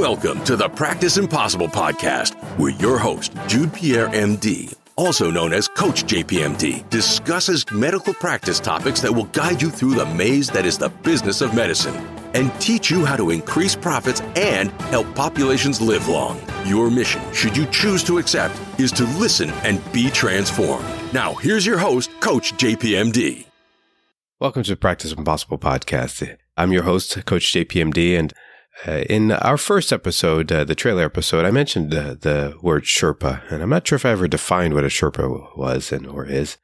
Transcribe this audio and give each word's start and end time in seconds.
Welcome 0.00 0.42
to 0.44 0.56
the 0.56 0.70
Practice 0.70 1.18
Impossible 1.18 1.68
podcast, 1.68 2.32
where 2.58 2.72
your 2.72 2.96
host, 2.96 3.34
Jude 3.48 3.74
Pierre, 3.74 4.08
MD, 4.08 4.74
also 4.96 5.30
known 5.30 5.52
as 5.52 5.68
Coach 5.68 6.04
JPMD, 6.06 6.88
discusses 6.88 7.70
medical 7.70 8.14
practice 8.14 8.60
topics 8.60 9.02
that 9.02 9.12
will 9.12 9.26
guide 9.26 9.60
you 9.60 9.68
through 9.68 9.96
the 9.96 10.06
maze 10.06 10.48
that 10.48 10.64
is 10.64 10.78
the 10.78 10.88
business 10.88 11.42
of 11.42 11.54
medicine 11.54 11.94
and 12.32 12.50
teach 12.62 12.90
you 12.90 13.04
how 13.04 13.14
to 13.14 13.28
increase 13.28 13.76
profits 13.76 14.22
and 14.36 14.70
help 14.84 15.14
populations 15.14 15.82
live 15.82 16.08
long. 16.08 16.40
Your 16.64 16.90
mission, 16.90 17.20
should 17.34 17.54
you 17.54 17.66
choose 17.66 18.02
to 18.04 18.16
accept, 18.16 18.58
is 18.80 18.92
to 18.92 19.04
listen 19.18 19.50
and 19.64 19.82
be 19.92 20.08
transformed. 20.08 20.86
Now, 21.12 21.34
here's 21.34 21.66
your 21.66 21.76
host, 21.76 22.10
Coach 22.20 22.54
JPMD. 22.54 23.44
Welcome 24.38 24.62
to 24.62 24.70
the 24.70 24.76
Practice 24.76 25.12
Impossible 25.12 25.58
podcast. 25.58 26.38
I'm 26.56 26.72
your 26.72 26.84
host, 26.84 27.26
Coach 27.26 27.52
JPMD, 27.52 28.18
and 28.18 28.32
uh, 28.86 29.02
in 29.08 29.32
our 29.32 29.56
first 29.56 29.92
episode, 29.92 30.50
uh, 30.50 30.64
the 30.64 30.74
trailer 30.74 31.04
episode, 31.04 31.44
I 31.44 31.50
mentioned 31.50 31.94
uh, 31.94 32.14
the 32.20 32.54
word 32.62 32.84
Sherpa, 32.84 33.42
and 33.50 33.62
I'm 33.62 33.68
not 33.68 33.86
sure 33.86 33.96
if 33.96 34.06
I 34.06 34.10
ever 34.10 34.28
defined 34.28 34.74
what 34.74 34.84
a 34.84 34.88
Sherpa 34.88 35.56
was 35.56 35.92
and 35.92 36.06
or 36.06 36.24
is. 36.24 36.56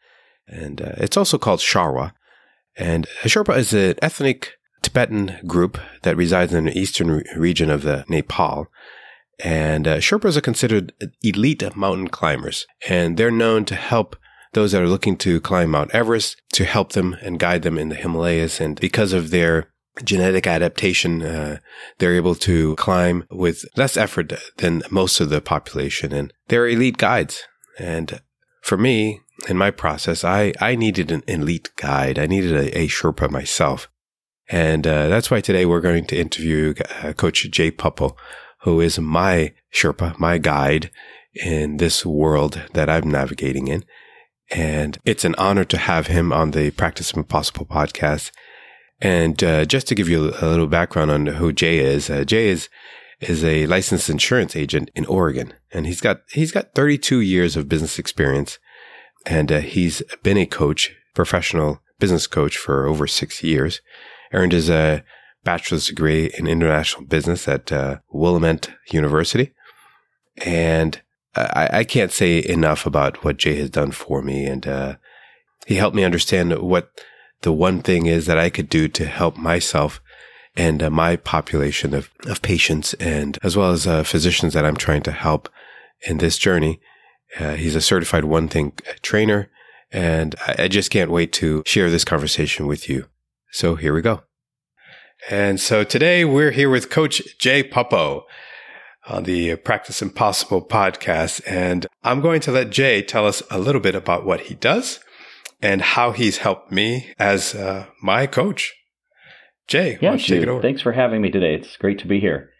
And 0.47 0.80
uh, 0.80 0.92
it's 0.98 1.16
also 1.16 1.39
called 1.39 1.61
Sharwa. 1.61 2.12
And 2.77 3.06
a 3.25 3.29
Sherpa 3.29 3.56
is 3.56 3.73
an 3.73 3.97
ethnic 4.01 4.52
Tibetan 4.83 5.39
group 5.47 5.79
that 6.02 6.16
resides 6.16 6.55
in 6.55 6.66
the 6.66 6.79
eastern 6.79 7.11
re- 7.11 7.25
region 7.37 7.70
of 7.70 7.83
the 7.83 8.05
Nepal. 8.09 8.69
And 9.45 9.87
uh, 9.87 9.97
Sherpas 9.98 10.37
are 10.37 10.42
considered 10.42 10.95
elite 11.23 11.77
mountain 11.77 12.09
climbers, 12.09 12.67
and 12.89 13.17
they're 13.17 13.30
known 13.30 13.64
to 13.67 13.75
help 13.75 14.17
those 14.55 14.73
that 14.73 14.80
are 14.80 14.89
looking 14.89 15.17
to 15.19 15.41
climb 15.41 15.70
Mount 15.70 15.91
Everest 15.92 16.41
to 16.53 16.64
help 16.64 16.92
them 16.92 17.14
and 17.20 17.39
guide 17.39 17.61
them 17.61 17.77
in 17.77 17.91
the 17.91 17.95
Himalayas. 17.95 18.61
And 18.61 18.80
because 18.80 19.12
of 19.12 19.28
their 19.30 19.70
genetic 20.05 20.46
adaptation, 20.46 21.23
uh, 21.23 21.59
they're 21.98 22.14
able 22.14 22.34
to 22.34 22.77
climb 22.77 23.27
with 23.30 23.64
less 23.77 23.96
effort 23.96 24.32
than 24.59 24.82
most 24.91 25.20
of 25.20 25.30
the 25.30 25.41
population. 25.41 26.12
And 26.12 26.32
they're 26.48 26.69
elite 26.69 26.98
guides. 26.98 27.42
And 27.78 28.20
for 28.62 28.77
me, 28.77 29.20
in 29.48 29.56
my 29.56 29.70
process, 29.70 30.25
I, 30.25 30.53
I 30.61 30.75
needed 30.75 31.11
an 31.11 31.22
elite 31.27 31.70
guide. 31.77 32.19
I 32.19 32.27
needed 32.27 32.53
a, 32.53 32.78
a 32.78 32.88
Sherpa 32.88 33.30
myself. 33.30 33.88
And 34.48 34.86
uh, 34.86 35.08
that's 35.08 35.30
why 35.30 35.41
today 35.41 35.66
we're 35.66 35.80
going 35.80 36.06
to 36.06 36.19
interview 36.19 36.75
uh, 37.03 37.12
Coach 37.12 37.50
Jay 37.50 37.70
Puppo, 37.70 38.16
who 38.62 38.81
is 38.81 38.98
my 38.98 39.55
Sherpa, 39.75 40.19
my 40.19 40.38
guide 40.38 40.91
in 41.34 41.78
this 41.78 42.06
world 42.06 42.62
that 42.72 42.88
I'm 42.88 43.10
navigating 43.10 43.69
in. 43.69 43.84
And 44.50 44.98
it's 45.05 45.25
an 45.25 45.34
honor 45.36 45.64
to 45.64 45.77
have 45.77 46.06
him 46.06 46.33
on 46.33 46.53
the 46.53 46.70
Practice 46.70 47.12
Impossible 47.12 47.66
podcast. 47.66 48.31
And 49.00 49.42
uh, 49.44 49.64
just 49.66 49.86
to 49.89 49.94
give 49.94 50.08
you 50.08 50.34
a 50.41 50.47
little 50.47 50.66
background 50.66 51.11
on 51.11 51.27
who 51.27 51.52
Jay 51.52 51.78
is, 51.78 52.08
uh, 52.08 52.25
Jay 52.25 52.48
is 52.48 52.69
is 53.20 53.42
a 53.44 53.66
licensed 53.66 54.11
insurance 54.11 54.55
agent 54.55 54.91
in 54.94 55.06
Oregon, 55.06 55.55
and 55.72 55.86
he's 55.86 56.00
got 56.00 56.20
he's 56.33 56.53
got 56.53 56.75
32 56.75 57.20
years 57.20 57.56
of 57.56 57.69
business 57.69 57.98
experience, 57.98 58.58
and 59.27 59.50
uh, 59.53 59.61
he's 59.61 60.03
been 60.22 60.38
a 60.38 60.47
coach, 60.47 60.94
professional 61.14 61.80
business 61.98 62.27
coach 62.27 62.56
for 62.56 62.86
over 62.86 63.06
six 63.06 63.42
years. 63.42 63.80
Earned 64.33 64.53
his 64.53 64.69
uh, 64.69 65.00
bachelor's 65.44 65.86
degree 65.86 66.31
in 66.38 66.47
international 66.47 67.06
business 67.06 67.47
at 67.48 67.70
uh, 67.70 67.98
Willamette 68.10 68.70
University, 68.92 69.53
and 70.44 71.00
I, 71.34 71.69
I, 71.72 71.84
can't 71.84 72.12
say 72.12 72.42
enough 72.44 72.86
about 72.86 73.22
what 73.22 73.36
Jay 73.36 73.56
has 73.56 73.70
done 73.70 73.92
for 73.92 74.22
me, 74.22 74.47
and 74.47 74.66
uh, 74.66 74.97
he 75.66 75.77
helped 75.77 75.97
me 75.97 76.05
understand 76.05 76.58
what 76.58 76.91
the 77.42 77.53
one 77.53 77.81
thing 77.81 78.06
is 78.06 78.27
that 78.27 78.39
I 78.39 78.51
could 78.51 78.69
do 78.69 78.89
to 78.89 79.06
help 79.06 79.37
myself 79.37 80.01
and 80.56 80.83
uh, 80.83 80.91
my 80.91 81.17
population 81.17 81.95
of, 81.95 82.11
of 82.27 82.43
patients 82.43 82.95
and 82.95 83.39
as 83.43 83.56
well 83.56 83.73
as 83.73 83.87
uh, 83.87 84.03
physicians 84.03 84.55
that 84.55 84.65
I'm 84.65 84.77
trying 84.77 85.03
to 85.03 85.12
help 85.12 85.48
in 86.06 86.19
this 86.19 86.39
journey. 86.39 86.81
Uh, 87.39 87.55
he's 87.55 87.75
a 87.75 87.81
certified 87.81 88.25
one 88.25 88.48
thing 88.48 88.73
trainer 89.03 89.51
and 89.93 90.34
I, 90.47 90.65
I 90.65 90.69
just 90.69 90.91
can't 90.91 91.11
wait 91.11 91.33
to 91.34 91.62
share 91.66 91.91
this 91.91 92.05
conversation 92.05 92.66
with 92.66 92.88
you. 92.88 93.06
So 93.53 93.77
here 93.77 93.94
we 93.94 94.03
go. 94.03 94.22
And 95.31 95.60
so 95.60 95.84
today 95.84 96.25
we're 96.25 96.50
here 96.50 96.71
with 96.71 96.91
Coach 96.91 97.39
Jay 97.39 97.62
Puppo 97.62 98.22
on 99.09 99.25
the 99.25 99.56
Practice 99.56 100.03
Impossible 100.03 100.65
podcast. 100.65 101.41
And 101.47 101.87
I'm 102.03 102.21
going 102.21 102.41
to 102.43 102.53
let 102.53 102.71
Jay 102.71 103.03
tell 103.03 103.27
us 103.27 103.43
a 103.50 103.59
little 103.59 103.81
bit 103.81 103.94
about 103.94 104.25
what 104.25 104.43
he 104.43 104.55
does 104.55 105.00
and 105.61 105.81
how 105.81 106.12
he's 106.12 106.39
helped 106.39 106.71
me 106.71 107.12
as 107.19 107.55
uh, 107.55 107.87
my 108.03 108.27
coach. 108.27 108.75
Jay, 109.67 109.99
yeah, 110.00 110.17
Jude, 110.17 110.62
thanks 110.62 110.83
for 110.83 110.93
having 110.93 111.21
me 111.21 111.31
today. 111.31 111.55
It's 111.55 111.77
great 111.77 111.99
to 112.00 112.06
be 112.06 112.21
here. 112.21 112.50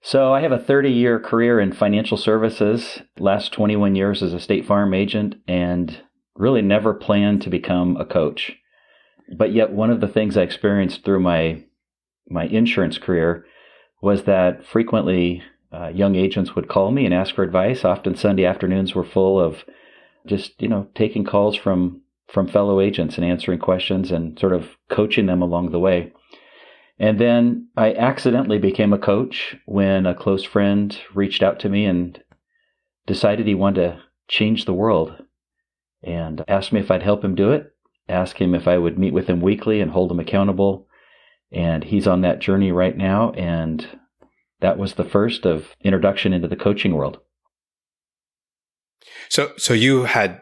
So, 0.00 0.32
I 0.32 0.40
have 0.40 0.52
a 0.52 0.58
30 0.58 0.90
year 0.90 1.18
career 1.18 1.60
in 1.60 1.72
financial 1.72 2.16
services, 2.16 3.00
last 3.18 3.52
21 3.52 3.94
years 3.94 4.22
as 4.22 4.32
a 4.32 4.40
State 4.40 4.66
Farm 4.66 4.94
agent, 4.94 5.36
and 5.46 6.02
really 6.36 6.62
never 6.62 6.94
planned 6.94 7.42
to 7.42 7.50
become 7.50 7.96
a 7.96 8.04
coach. 8.04 8.52
But 9.36 9.52
yet, 9.52 9.72
one 9.72 9.90
of 9.90 10.00
the 10.00 10.08
things 10.08 10.36
I 10.36 10.42
experienced 10.42 11.04
through 11.04 11.20
my 11.20 11.64
my 12.28 12.44
insurance 12.46 12.96
career 12.96 13.44
was 14.00 14.24
that 14.24 14.66
frequently 14.66 15.42
uh, 15.72 15.88
young 15.88 16.14
agents 16.14 16.54
would 16.54 16.68
call 16.68 16.90
me 16.90 17.04
and 17.04 17.14
ask 17.14 17.34
for 17.34 17.42
advice. 17.42 17.84
Often 17.84 18.16
Sunday 18.16 18.44
afternoons 18.44 18.94
were 18.94 19.04
full 19.04 19.40
of 19.40 19.64
just 20.26 20.60
you 20.60 20.68
know 20.68 20.88
taking 20.94 21.24
calls 21.24 21.56
from 21.56 22.02
from 22.28 22.48
fellow 22.48 22.80
agents 22.80 23.16
and 23.16 23.24
answering 23.24 23.58
questions 23.58 24.10
and 24.10 24.38
sort 24.38 24.52
of 24.52 24.76
coaching 24.90 25.26
them 25.26 25.42
along 25.42 25.70
the 25.70 25.78
way. 25.78 26.12
And 26.98 27.18
then 27.18 27.68
I 27.76 27.92
accidentally 27.94 28.58
became 28.58 28.92
a 28.92 28.98
coach 28.98 29.56
when 29.66 30.06
a 30.06 30.14
close 30.14 30.44
friend 30.44 30.96
reached 31.14 31.42
out 31.42 31.60
to 31.60 31.68
me 31.68 31.84
and 31.84 32.22
decided 33.06 33.46
he 33.46 33.54
wanted 33.54 33.82
to 33.82 34.00
change 34.28 34.64
the 34.64 34.72
world 34.72 35.22
and 36.02 36.44
asked 36.46 36.72
me 36.72 36.80
if 36.80 36.90
I'd 36.90 37.02
help 37.02 37.24
him 37.24 37.34
do 37.34 37.50
it, 37.50 37.72
asked 38.08 38.38
him 38.38 38.54
if 38.54 38.68
I 38.68 38.78
would 38.78 38.98
meet 38.98 39.12
with 39.12 39.26
him 39.26 39.40
weekly 39.40 39.80
and 39.80 39.90
hold 39.90 40.10
him 40.10 40.20
accountable. 40.20 40.86
And 41.50 41.84
he's 41.84 42.06
on 42.06 42.22
that 42.22 42.40
journey 42.40 42.72
right 42.72 42.96
now. 42.96 43.30
And 43.32 43.86
that 44.60 44.78
was 44.78 44.94
the 44.94 45.04
first 45.04 45.44
of 45.46 45.74
introduction 45.82 46.32
into 46.32 46.48
the 46.48 46.56
coaching 46.56 46.94
world. 46.94 47.18
So, 49.28 49.52
so 49.56 49.74
you 49.74 50.04
had 50.04 50.40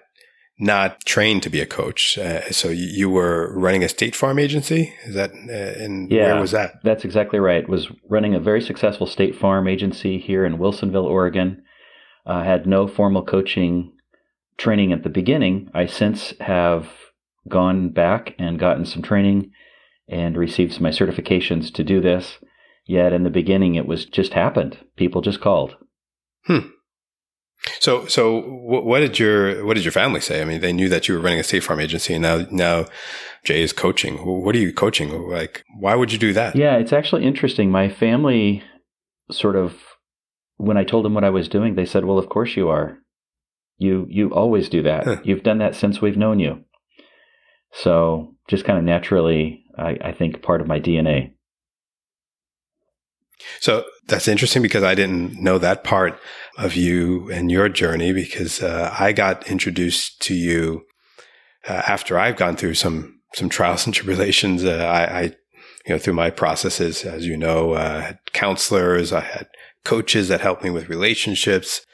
not 0.58 1.00
trained 1.04 1.42
to 1.42 1.50
be 1.50 1.60
a 1.60 1.66
coach. 1.66 2.18
Uh, 2.18 2.50
so 2.50 2.68
you 2.68 3.10
were 3.10 3.52
running 3.56 3.82
a 3.82 3.88
state 3.88 4.14
farm 4.14 4.38
agency. 4.38 4.94
Is 5.04 5.14
that 5.14 5.30
uh, 5.32 5.82
and 5.82 6.10
yeah, 6.10 6.32
where 6.32 6.40
was 6.40 6.52
that? 6.52 6.74
That's 6.84 7.04
exactly 7.04 7.38
right. 7.38 7.68
Was 7.68 7.88
running 8.08 8.34
a 8.34 8.40
very 8.40 8.60
successful 8.60 9.06
state 9.06 9.34
farm 9.34 9.66
agency 9.66 10.18
here 10.18 10.44
in 10.44 10.58
Wilsonville, 10.58 11.04
Oregon. 11.04 11.62
I 12.24 12.40
uh, 12.40 12.44
had 12.44 12.66
no 12.66 12.86
formal 12.86 13.24
coaching 13.24 13.92
training 14.56 14.92
at 14.92 15.02
the 15.02 15.08
beginning. 15.08 15.68
I 15.74 15.86
since 15.86 16.34
have 16.40 16.88
gone 17.48 17.88
back 17.88 18.34
and 18.38 18.58
gotten 18.58 18.84
some 18.84 19.02
training 19.02 19.50
and 20.08 20.36
received 20.36 20.80
my 20.80 20.90
certifications 20.90 21.72
to 21.74 21.82
do 21.82 22.00
this. 22.00 22.38
Yet 22.86 23.12
in 23.12 23.22
the 23.22 23.30
beginning, 23.30 23.74
it 23.74 23.86
was 23.86 24.04
just 24.04 24.34
happened. 24.34 24.78
People 24.96 25.20
just 25.20 25.40
called. 25.40 25.76
Hmm. 26.46 26.68
So, 27.78 28.06
so 28.06 28.40
what 28.40 29.00
did 29.00 29.18
your 29.18 29.64
what 29.64 29.74
did 29.74 29.84
your 29.84 29.92
family 29.92 30.20
say? 30.20 30.42
I 30.42 30.44
mean, 30.44 30.60
they 30.60 30.72
knew 30.72 30.88
that 30.88 31.06
you 31.06 31.14
were 31.14 31.20
running 31.20 31.38
a 31.38 31.44
state 31.44 31.62
farm 31.62 31.78
agency, 31.78 32.14
and 32.14 32.22
now 32.22 32.44
now 32.50 32.86
Jay 33.44 33.62
is 33.62 33.72
coaching. 33.72 34.16
What 34.16 34.54
are 34.56 34.58
you 34.58 34.72
coaching? 34.72 35.28
Like, 35.28 35.64
why 35.78 35.94
would 35.94 36.12
you 36.12 36.18
do 36.18 36.32
that? 36.32 36.56
Yeah, 36.56 36.76
it's 36.76 36.92
actually 36.92 37.24
interesting. 37.24 37.70
My 37.70 37.88
family 37.88 38.64
sort 39.30 39.56
of, 39.56 39.74
when 40.56 40.76
I 40.76 40.84
told 40.84 41.04
them 41.04 41.14
what 41.14 41.24
I 41.24 41.30
was 41.30 41.48
doing, 41.48 41.74
they 41.76 41.86
said, 41.86 42.04
"Well, 42.04 42.18
of 42.18 42.28
course 42.28 42.56
you 42.56 42.68
are. 42.68 42.98
You 43.78 44.06
you 44.08 44.30
always 44.32 44.68
do 44.68 44.82
that. 44.82 45.04
Huh. 45.04 45.16
You've 45.24 45.44
done 45.44 45.58
that 45.58 45.76
since 45.76 46.00
we've 46.00 46.16
known 46.16 46.40
you." 46.40 46.64
So, 47.72 48.34
just 48.48 48.64
kind 48.64 48.78
of 48.78 48.84
naturally, 48.84 49.64
I, 49.78 49.96
I 50.02 50.12
think 50.12 50.42
part 50.42 50.60
of 50.60 50.66
my 50.66 50.80
DNA. 50.80 51.32
So 53.60 53.84
that's 54.06 54.28
interesting 54.28 54.62
because 54.62 54.82
I 54.82 54.94
didn't 54.94 55.40
know 55.40 55.58
that 55.58 55.84
part 55.84 56.18
of 56.58 56.74
you 56.74 57.30
and 57.30 57.50
your 57.50 57.68
journey 57.68 58.12
because 58.12 58.62
uh, 58.62 58.94
I 58.98 59.12
got 59.12 59.46
introduced 59.48 60.20
to 60.22 60.34
you 60.34 60.84
uh, 61.68 61.82
after 61.86 62.18
I've 62.18 62.36
gone 62.36 62.56
through 62.56 62.74
some 62.74 63.20
some 63.34 63.48
trials 63.48 63.86
and 63.86 63.94
tribulations. 63.94 64.64
Uh, 64.64 64.76
I, 64.76 65.18
I, 65.18 65.22
you 65.22 65.94
know, 65.94 65.98
through 65.98 66.14
my 66.14 66.30
processes, 66.30 67.04
as 67.04 67.26
you 67.26 67.36
know, 67.36 67.72
uh, 67.72 67.78
I 67.78 68.00
had 68.00 68.18
counselors, 68.32 69.12
I 69.12 69.20
had 69.20 69.48
coaches 69.84 70.28
that 70.28 70.40
helped 70.40 70.62
me 70.62 70.70
with 70.70 70.88
relationships, 70.88 71.84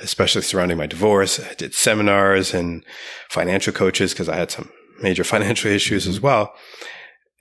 especially 0.00 0.42
surrounding 0.42 0.78
my 0.78 0.86
divorce. 0.86 1.40
I 1.40 1.54
did 1.54 1.74
seminars 1.74 2.54
and 2.54 2.84
financial 3.28 3.72
coaches 3.72 4.12
because 4.12 4.28
I 4.28 4.36
had 4.36 4.50
some 4.50 4.70
major 5.00 5.24
financial 5.34 5.70
issues 5.70 6.06
as 6.06 6.20
well. 6.20 6.54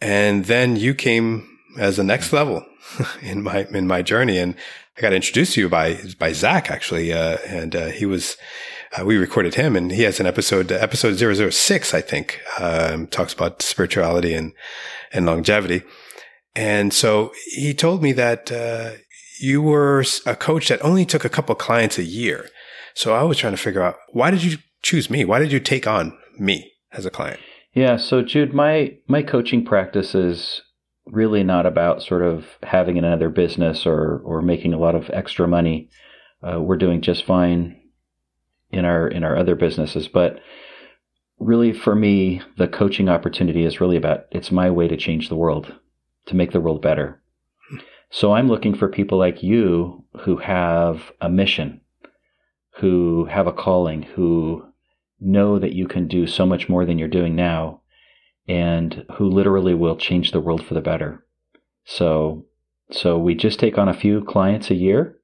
And 0.01 0.45
then 0.45 0.75
you 0.75 0.93
came 0.93 1.47
as 1.77 1.97
the 1.97 2.03
next 2.03 2.33
level 2.33 2.65
in 3.21 3.43
my 3.43 3.65
in 3.71 3.87
my 3.87 4.01
journey. 4.01 4.37
And 4.37 4.55
I 4.97 5.01
got 5.01 5.13
introduced 5.13 5.53
to 5.53 5.61
you 5.61 5.69
by 5.69 5.99
by 6.19 6.33
Zach 6.33 6.69
actually, 6.69 7.13
uh, 7.13 7.37
and 7.47 7.75
uh, 7.75 7.87
he 7.87 8.05
was 8.05 8.37
uh, 8.97 9.05
we 9.05 9.17
recorded 9.17 9.55
him, 9.55 9.75
and 9.75 9.91
he 9.91 10.03
has 10.03 10.19
an 10.19 10.25
episode 10.25 10.71
episode 10.71 11.15
006, 11.15 11.93
I 11.93 12.01
think, 12.01 12.39
um, 12.59 13.07
talks 13.07 13.33
about 13.33 13.61
spirituality 13.61 14.33
and 14.33 14.53
and 15.11 15.25
longevity. 15.25 15.83
And 16.55 16.93
so 16.93 17.33
he 17.45 17.73
told 17.73 18.03
me 18.03 18.11
that 18.13 18.51
uh, 18.51 18.91
you 19.39 19.61
were 19.61 20.03
a 20.25 20.35
coach 20.35 20.69
that 20.69 20.83
only 20.83 21.05
took 21.05 21.25
a 21.25 21.29
couple 21.29 21.55
clients 21.55 21.97
a 21.97 22.03
year. 22.03 22.47
So 22.93 23.15
I 23.15 23.23
was 23.23 23.37
trying 23.37 23.53
to 23.53 23.57
figure 23.57 23.81
out 23.81 23.95
why 24.11 24.29
did 24.29 24.43
you 24.43 24.57
choose 24.83 25.09
me? 25.09 25.25
Why 25.25 25.39
did 25.39 25.51
you 25.51 25.59
take 25.59 25.87
on 25.87 26.15
me 26.37 26.71
as 26.91 27.05
a 27.05 27.09
client? 27.09 27.39
Yeah, 27.73 27.97
so 27.97 28.21
Jude, 28.21 28.53
my 28.53 28.95
my 29.07 29.23
coaching 29.23 29.65
practice 29.65 30.13
is 30.13 30.61
really 31.05 31.43
not 31.43 31.65
about 31.65 32.01
sort 32.01 32.21
of 32.21 32.45
having 32.63 32.97
another 32.97 33.29
business 33.29 33.85
or 33.85 34.21
or 34.23 34.41
making 34.41 34.73
a 34.73 34.79
lot 34.79 34.95
of 34.95 35.09
extra 35.11 35.47
money. 35.47 35.89
Uh, 36.41 36.61
we're 36.61 36.77
doing 36.77 37.01
just 37.01 37.25
fine 37.25 37.79
in 38.71 38.85
our 38.85 39.07
in 39.07 39.23
our 39.23 39.37
other 39.37 39.55
businesses, 39.55 40.07
but 40.07 40.39
really 41.39 41.73
for 41.73 41.95
me, 41.95 42.41
the 42.57 42.67
coaching 42.67 43.09
opportunity 43.09 43.65
is 43.65 43.81
really 43.81 43.97
about 43.97 44.25
it's 44.31 44.51
my 44.51 44.69
way 44.69 44.87
to 44.87 44.97
change 44.97 45.29
the 45.29 45.35
world, 45.35 45.73
to 46.25 46.35
make 46.35 46.51
the 46.51 46.61
world 46.61 46.81
better. 46.81 47.21
So 48.09 48.33
I'm 48.33 48.47
looking 48.47 48.75
for 48.75 48.87
people 48.87 49.17
like 49.17 49.41
you 49.41 50.05
who 50.21 50.37
have 50.37 51.11
a 51.19 51.29
mission, 51.29 51.81
who 52.75 53.25
have 53.25 53.47
a 53.47 53.53
calling, 53.53 54.03
who 54.03 54.63
know 55.19 55.57
that 55.57 55.73
you 55.73 55.87
can 55.87 56.07
do 56.07 56.27
so 56.27 56.45
much 56.45 56.69
more 56.69 56.85
than 56.85 56.99
you're 56.99 57.07
doing 57.07 57.35
now, 57.35 57.81
and 58.47 59.05
who 59.17 59.29
literally 59.29 59.73
will 59.73 59.95
change 59.95 60.31
the 60.31 60.39
world 60.39 60.65
for 60.65 60.73
the 60.73 60.81
better. 60.81 61.25
So, 61.85 62.45
so 62.91 63.17
we 63.17 63.35
just 63.35 63.59
take 63.59 63.77
on 63.77 63.89
a 63.89 63.93
few 63.93 64.23
clients 64.23 64.69
a 64.69 64.75
year 64.75 65.17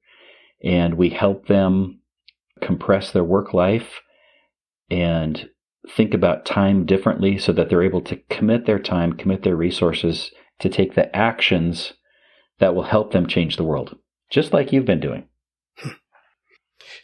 and 0.62 0.94
we 0.94 1.10
help 1.10 1.46
them 1.46 2.00
compress 2.60 3.12
their 3.12 3.24
work 3.24 3.54
life 3.54 4.00
and 4.90 5.48
think 5.96 6.12
about 6.14 6.44
time 6.44 6.84
differently 6.84 7.38
so 7.38 7.52
that 7.52 7.68
they're 7.68 7.82
able 7.82 8.02
to 8.02 8.16
commit 8.28 8.66
their 8.66 8.78
time, 8.78 9.14
commit 9.14 9.42
their 9.42 9.56
resources 9.56 10.30
to 10.58 10.68
take 10.68 10.94
the 10.94 11.14
actions 11.16 11.94
that 12.58 12.74
will 12.74 12.82
help 12.82 13.12
them 13.12 13.26
change 13.26 13.56
the 13.56 13.64
world, 13.64 13.96
just 14.30 14.52
like 14.52 14.72
you've 14.72 14.84
been 14.84 15.00
doing. 15.00 15.26
Hmm. 15.78 15.90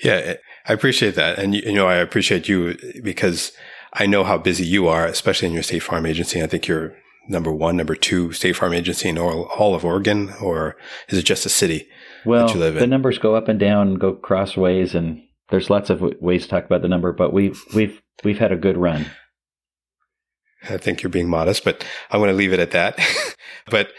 Yeah, 0.02 0.34
I 0.66 0.72
appreciate 0.72 1.14
that. 1.14 1.38
And, 1.38 1.54
you 1.54 1.72
know, 1.72 1.88
I 1.88 1.96
appreciate 1.96 2.48
you 2.48 2.76
because 3.02 3.52
I 3.98 4.06
know 4.06 4.25
how 4.25 4.38
busy 4.38 4.64
you 4.64 4.88
are, 4.88 5.06
especially 5.06 5.48
in 5.48 5.54
your 5.54 5.62
state 5.62 5.82
farm 5.82 6.06
agency. 6.06 6.43
I 6.43 6.46
think 6.46 6.66
you're 6.66 6.94
number 7.28 7.52
one, 7.52 7.76
number 7.76 7.96
two 7.96 8.32
state 8.32 8.54
farm 8.54 8.72
agency 8.72 9.08
in 9.08 9.19
all, 9.19 9.44
all 9.58 9.75
of 9.75 9.84
Oregon, 9.84 10.32
or 10.40 10.76
is 11.08 11.19
it 11.19 11.25
just 11.25 11.46
a 11.46 11.48
city 11.48 11.88
well, 12.25 12.48
the 12.48 12.87
numbers 12.87 13.19
go 13.19 13.37
up 13.37 13.48
and 13.48 13.58
down, 13.58 13.94
go 13.94 14.12
crossways, 14.12 14.94
and 14.94 15.22
there's 15.50 15.70
lots 15.70 15.90
of 15.90 16.02
ways 16.20 16.43
to 16.43 16.48
talk 16.48 16.64
about 16.64 16.82
the 16.82 16.88
number, 16.88 17.12
but 17.12 17.32
we've, 17.32 17.62
we've, 17.75 18.02
we've 18.25 18.38
had 18.38 18.52
a 18.52 18.56
good 18.56 18.76
run. 18.76 19.06
I 20.69 20.76
think 20.76 21.02
you're 21.02 21.10
being 21.10 21.28
modest, 21.28 21.64
but 21.64 21.87
I'm 22.10 22.19
going 22.19 22.31
to 22.31 22.37
leave 22.37 22.52
it 22.52 22.58
at 22.58 22.72
that. 22.72 22.99
but 23.70 23.92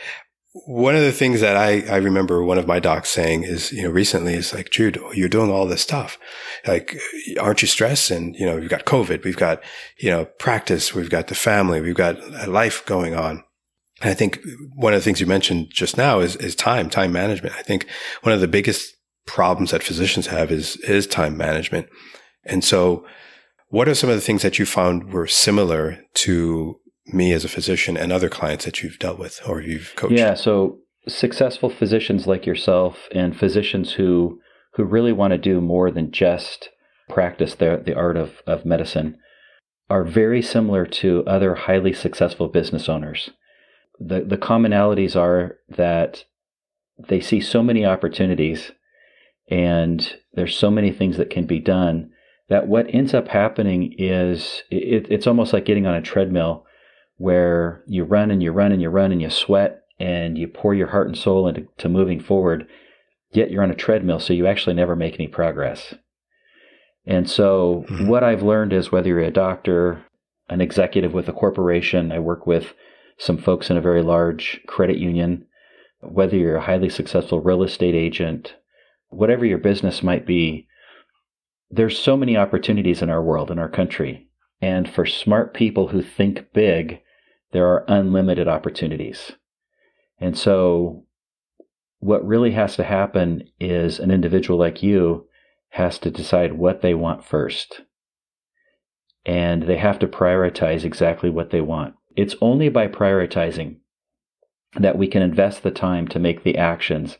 one 0.65 0.95
of 0.95 1.01
the 1.01 1.11
things 1.11 1.41
that 1.41 1.55
I, 1.55 1.81
I 1.87 1.97
remember 1.97 2.43
one 2.43 2.57
of 2.57 2.67
my 2.67 2.79
docs 2.79 3.09
saying 3.09 3.43
is, 3.43 3.71
you 3.71 3.83
know, 3.83 3.89
recently 3.89 4.33
is 4.33 4.53
like, 4.53 4.69
Jude, 4.69 4.99
you're 5.13 5.29
doing 5.29 5.51
all 5.51 5.65
this 5.65 5.81
stuff. 5.81 6.17
Like, 6.65 6.97
aren't 7.39 7.61
you 7.61 7.67
stressed? 7.67 8.11
And, 8.11 8.35
you 8.35 8.45
know, 8.45 8.57
we've 8.57 8.69
got 8.69 8.85
COVID, 8.85 9.23
we've 9.23 9.37
got, 9.37 9.61
you 9.97 10.09
know, 10.09 10.25
practice, 10.25 10.93
we've 10.93 11.09
got 11.09 11.27
the 11.27 11.35
family, 11.35 11.81
we've 11.81 11.95
got 11.95 12.17
a 12.43 12.47
life 12.47 12.85
going 12.85 13.13
on. 13.13 13.43
And 14.01 14.11
I 14.11 14.13
think 14.13 14.39
one 14.75 14.93
of 14.93 14.99
the 14.99 15.03
things 15.03 15.19
you 15.19 15.27
mentioned 15.27 15.67
just 15.69 15.97
now 15.97 16.19
is, 16.19 16.35
is 16.37 16.55
time, 16.55 16.89
time 16.89 17.11
management. 17.11 17.55
I 17.55 17.63
think 17.63 17.87
one 18.21 18.33
of 18.33 18.41
the 18.41 18.47
biggest 18.47 18.95
problems 19.25 19.71
that 19.71 19.83
physicians 19.83 20.27
have 20.27 20.51
is, 20.51 20.77
is 20.77 21.07
time 21.07 21.35
management. 21.35 21.87
And 22.45 22.63
so 22.63 23.05
what 23.69 23.89
are 23.89 23.95
some 23.95 24.09
of 24.09 24.15
the 24.15 24.21
things 24.21 24.43
that 24.43 24.59
you 24.59 24.65
found 24.65 25.11
were 25.11 25.27
similar 25.27 25.99
to 26.15 26.79
me 27.13 27.33
as 27.33 27.45
a 27.45 27.49
physician 27.49 27.97
and 27.97 28.11
other 28.11 28.29
clients 28.29 28.65
that 28.65 28.83
you've 28.83 28.99
dealt 28.99 29.19
with 29.19 29.41
or 29.47 29.61
you've 29.61 29.93
coached? 29.95 30.13
Yeah. 30.13 30.33
So 30.33 30.79
successful 31.07 31.69
physicians 31.69 32.27
like 32.27 32.45
yourself 32.45 33.07
and 33.11 33.37
physicians 33.37 33.93
who 33.93 34.39
who 34.73 34.83
really 34.83 35.13
want 35.13 35.31
to 35.31 35.37
do 35.37 35.59
more 35.59 35.89
than 35.89 36.11
just 36.11 36.69
practice 37.09 37.55
the, 37.55 37.81
the 37.83 37.95
art 37.95 38.15
of, 38.15 38.43
of 38.45 38.65
medicine 38.65 39.17
are 39.89 40.03
very 40.03 40.41
similar 40.41 40.85
to 40.85 41.23
other 41.25 41.55
highly 41.55 41.93
successful 41.93 42.47
business 42.47 42.89
owners. 42.89 43.31
The 43.99 44.21
the 44.21 44.37
commonalities 44.37 45.15
are 45.15 45.57
that 45.69 46.25
they 46.99 47.21
see 47.21 47.39
so 47.39 47.63
many 47.63 47.85
opportunities 47.85 48.71
and 49.49 50.15
there's 50.33 50.57
so 50.57 50.69
many 50.69 50.91
things 50.91 51.17
that 51.17 51.29
can 51.29 51.45
be 51.45 51.59
done 51.59 52.11
that 52.49 52.67
what 52.67 52.93
ends 52.93 53.13
up 53.13 53.27
happening 53.27 53.93
is 53.97 54.63
it, 54.69 55.07
it's 55.09 55.27
almost 55.27 55.53
like 55.53 55.65
getting 55.65 55.85
on 55.85 55.95
a 55.95 56.01
treadmill 56.01 56.65
where 57.17 57.83
you 57.87 58.03
run 58.03 58.31
and 58.31 58.41
you 58.41 58.51
run 58.51 58.71
and 58.71 58.81
you 58.81 58.89
run 58.89 59.11
and 59.11 59.21
you 59.21 59.29
sweat 59.29 59.83
and 59.99 60.37
you 60.37 60.47
pour 60.47 60.73
your 60.73 60.87
heart 60.87 61.07
and 61.07 61.17
soul 61.17 61.47
into 61.47 61.89
moving 61.89 62.19
forward, 62.19 62.67
yet 63.31 63.51
you're 63.51 63.63
on 63.63 63.71
a 63.71 63.75
treadmill, 63.75 64.19
so 64.19 64.33
you 64.33 64.47
actually 64.47 64.75
never 64.75 64.95
make 64.95 65.15
any 65.15 65.27
progress. 65.27 65.95
And 67.05 67.29
so, 67.29 67.85
mm-hmm. 67.89 68.07
what 68.07 68.23
I've 68.23 68.43
learned 68.43 68.73
is 68.73 68.91
whether 68.91 69.09
you're 69.09 69.19
a 69.21 69.31
doctor, 69.31 70.03
an 70.49 70.61
executive 70.61 71.13
with 71.13 71.27
a 71.27 71.33
corporation, 71.33 72.11
I 72.11 72.19
work 72.19 72.45
with 72.45 72.73
some 73.17 73.37
folks 73.37 73.69
in 73.69 73.77
a 73.77 73.81
very 73.81 74.03
large 74.03 74.61
credit 74.67 74.97
union, 74.97 75.45
whether 76.01 76.35
you're 76.35 76.57
a 76.57 76.61
highly 76.61 76.89
successful 76.89 77.41
real 77.41 77.63
estate 77.63 77.95
agent, 77.95 78.55
whatever 79.09 79.45
your 79.45 79.57
business 79.57 80.03
might 80.03 80.25
be, 80.25 80.67
there's 81.71 81.97
so 81.97 82.15
many 82.15 82.37
opportunities 82.37 83.01
in 83.01 83.09
our 83.09 83.23
world, 83.23 83.51
in 83.51 83.59
our 83.59 83.69
country. 83.69 84.27
And 84.61 84.89
for 84.89 85.05
smart 85.05 85.53
people 85.53 85.87
who 85.87 86.01
think 86.01 86.51
big, 86.53 87.01
there 87.51 87.67
are 87.67 87.85
unlimited 87.87 88.47
opportunities. 88.47 89.33
And 90.19 90.37
so, 90.37 91.05
what 91.99 92.25
really 92.25 92.51
has 92.51 92.75
to 92.75 92.83
happen 92.83 93.43
is 93.59 93.99
an 93.99 94.11
individual 94.11 94.59
like 94.59 94.83
you 94.83 95.27
has 95.69 95.97
to 95.99 96.11
decide 96.11 96.53
what 96.53 96.81
they 96.81 96.93
want 96.93 97.23
first. 97.23 97.81
And 99.25 99.63
they 99.63 99.77
have 99.77 99.99
to 99.99 100.07
prioritize 100.07 100.83
exactly 100.83 101.29
what 101.29 101.49
they 101.49 101.61
want. 101.61 101.95
It's 102.15 102.35
only 102.41 102.69
by 102.69 102.87
prioritizing 102.87 103.77
that 104.75 104.97
we 104.97 105.07
can 105.07 105.21
invest 105.21 105.63
the 105.63 105.71
time 105.71 106.07
to 106.09 106.19
make 106.19 106.43
the 106.43 106.57
actions 106.57 107.17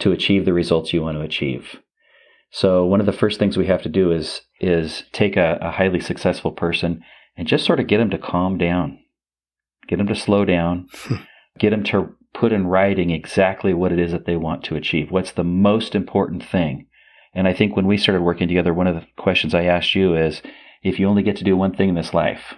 to 0.00 0.12
achieve 0.12 0.44
the 0.44 0.52
results 0.52 0.92
you 0.92 1.02
want 1.02 1.18
to 1.18 1.22
achieve. 1.22 1.80
So 2.50 2.84
one 2.84 3.00
of 3.00 3.06
the 3.06 3.12
first 3.12 3.38
things 3.38 3.56
we 3.56 3.66
have 3.66 3.82
to 3.82 3.88
do 3.88 4.12
is 4.12 4.42
is 4.60 5.04
take 5.12 5.36
a, 5.36 5.58
a 5.60 5.70
highly 5.70 6.00
successful 6.00 6.52
person 6.52 7.02
and 7.36 7.46
just 7.46 7.64
sort 7.64 7.80
of 7.80 7.86
get 7.86 7.98
them 7.98 8.10
to 8.10 8.18
calm 8.18 8.58
down 8.58 8.98
get 9.90 9.98
them 9.98 10.06
to 10.06 10.14
slow 10.14 10.44
down, 10.44 10.86
get 11.58 11.70
them 11.70 11.82
to 11.82 12.14
put 12.32 12.52
in 12.52 12.68
writing 12.68 13.10
exactly 13.10 13.74
what 13.74 13.90
it 13.90 13.98
is 13.98 14.12
that 14.12 14.24
they 14.24 14.36
want 14.36 14.62
to 14.62 14.76
achieve. 14.76 15.10
What's 15.10 15.32
the 15.32 15.42
most 15.44 15.96
important 15.96 16.44
thing? 16.44 16.86
And 17.34 17.48
I 17.48 17.52
think 17.52 17.74
when 17.74 17.88
we 17.88 17.96
started 17.96 18.22
working 18.22 18.46
together, 18.46 18.72
one 18.72 18.86
of 18.86 18.94
the 18.94 19.06
questions 19.18 19.52
I 19.52 19.64
asked 19.64 19.96
you 19.96 20.16
is 20.16 20.42
if 20.84 21.00
you 21.00 21.08
only 21.08 21.24
get 21.24 21.36
to 21.38 21.44
do 21.44 21.56
one 21.56 21.74
thing 21.74 21.88
in 21.88 21.96
this 21.96 22.14
life, 22.14 22.54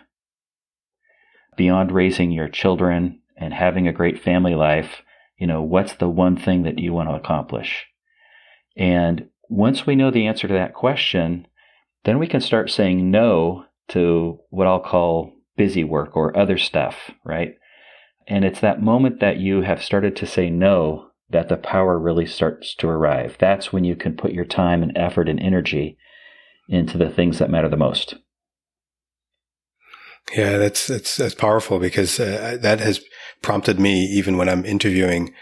beyond 1.57 1.91
raising 1.91 2.31
your 2.31 2.49
children 2.49 3.21
and 3.37 3.55
having 3.55 3.89
a 3.89 3.93
great 3.93 4.23
family 4.23 4.55
life, 4.55 5.01
you 5.39 5.47
know, 5.47 5.62
what's 5.62 5.95
the 5.95 6.09
one 6.09 6.37
thing 6.37 6.65
that 6.65 6.79
you 6.79 6.93
want 6.93 7.09
to 7.09 7.15
accomplish? 7.15 7.87
And 8.77 9.29
once 9.49 9.87
we 9.87 9.97
know 9.97 10.11
the 10.11 10.27
answer 10.27 10.47
to 10.49 10.55
that 10.55 10.75
question, 10.75 11.47
then 12.05 12.19
we 12.19 12.27
can 12.27 12.43
start 12.43 12.71
saying 12.71 13.11
no 13.11 13.65
to 13.89 14.39
what 14.51 14.67
I'll 14.67 14.81
call 14.81 15.33
busy 15.57 15.85
work 15.85 16.17
or 16.17 16.37
other 16.37 16.59
stuff, 16.59 17.11
right? 17.25 17.55
And 18.27 18.45
it's 18.45 18.61
that 18.61 18.83
moment 18.83 19.21
that 19.21 19.39
you 19.39 19.63
have 19.63 19.83
started 19.83 20.17
to 20.17 20.27
say 20.27 20.51
no 20.51 21.09
that 21.31 21.49
the 21.49 21.57
power 21.57 21.99
really 21.99 22.27
starts 22.27 22.75
to 22.77 22.89
arrive. 22.89 23.37
That's 23.39 23.73
when 23.73 23.85
you 23.85 23.97
can 23.97 24.17
put 24.17 24.33
your 24.33 24.45
time 24.45 24.83
and 24.83 24.97
effort 24.97 25.29
and 25.29 25.41
energy 25.41 25.97
into 26.69 26.99
the 26.99 27.11
things 27.11 27.39
that 27.39 27.51
matter 27.51 27.69
the 27.69 27.77
most. 27.77 28.15
Yeah, 30.35 30.57
that's 30.59 30.87
that's 30.87 31.17
that's 31.17 31.35
powerful 31.35 31.79
because 31.79 32.21
uh, 32.21 32.57
that 32.61 32.81
has 32.81 33.01
prompted 33.43 33.81
me 33.81 34.05
even 34.05 34.37
when 34.37 34.49
I'm 34.49 34.65
interviewing 34.65 35.35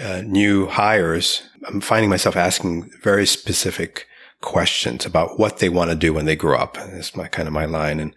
uh, 0.00 0.22
new 0.22 0.66
hires. 0.66 1.42
I'm 1.66 1.80
finding 1.80 2.10
myself 2.10 2.36
asking 2.36 2.90
very 3.02 3.26
specific 3.26 4.06
questions 4.44 5.06
about 5.06 5.38
what 5.38 5.58
they 5.58 5.68
want 5.68 5.90
to 5.90 5.96
do 5.96 6.12
when 6.12 6.26
they 6.26 6.36
grow 6.36 6.58
up. 6.58 6.74
That's 6.74 7.16
my 7.16 7.26
kind 7.26 7.48
of 7.48 7.54
my 7.54 7.64
line. 7.64 7.98
And, 7.98 8.14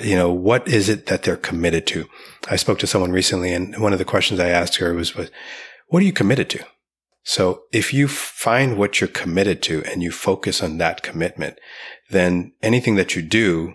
you 0.00 0.16
know, 0.16 0.32
what 0.32 0.66
is 0.66 0.88
it 0.88 1.06
that 1.06 1.22
they're 1.22 1.36
committed 1.36 1.86
to? 1.88 2.08
I 2.50 2.56
spoke 2.56 2.78
to 2.80 2.86
someone 2.86 3.12
recently 3.12 3.52
and 3.52 3.78
one 3.78 3.92
of 3.92 3.98
the 3.98 4.04
questions 4.04 4.40
I 4.40 4.48
asked 4.48 4.76
her 4.76 4.94
was, 4.94 5.14
was 5.14 5.30
what 5.88 6.02
are 6.02 6.06
you 6.06 6.12
committed 6.12 6.50
to? 6.50 6.64
So 7.22 7.64
if 7.72 7.92
you 7.92 8.08
find 8.08 8.78
what 8.78 9.00
you're 9.00 9.08
committed 9.08 9.62
to 9.64 9.84
and 9.84 10.02
you 10.02 10.10
focus 10.10 10.62
on 10.62 10.78
that 10.78 11.02
commitment, 11.02 11.58
then 12.10 12.52
anything 12.62 12.94
that 12.94 13.14
you 13.14 13.22
do 13.22 13.74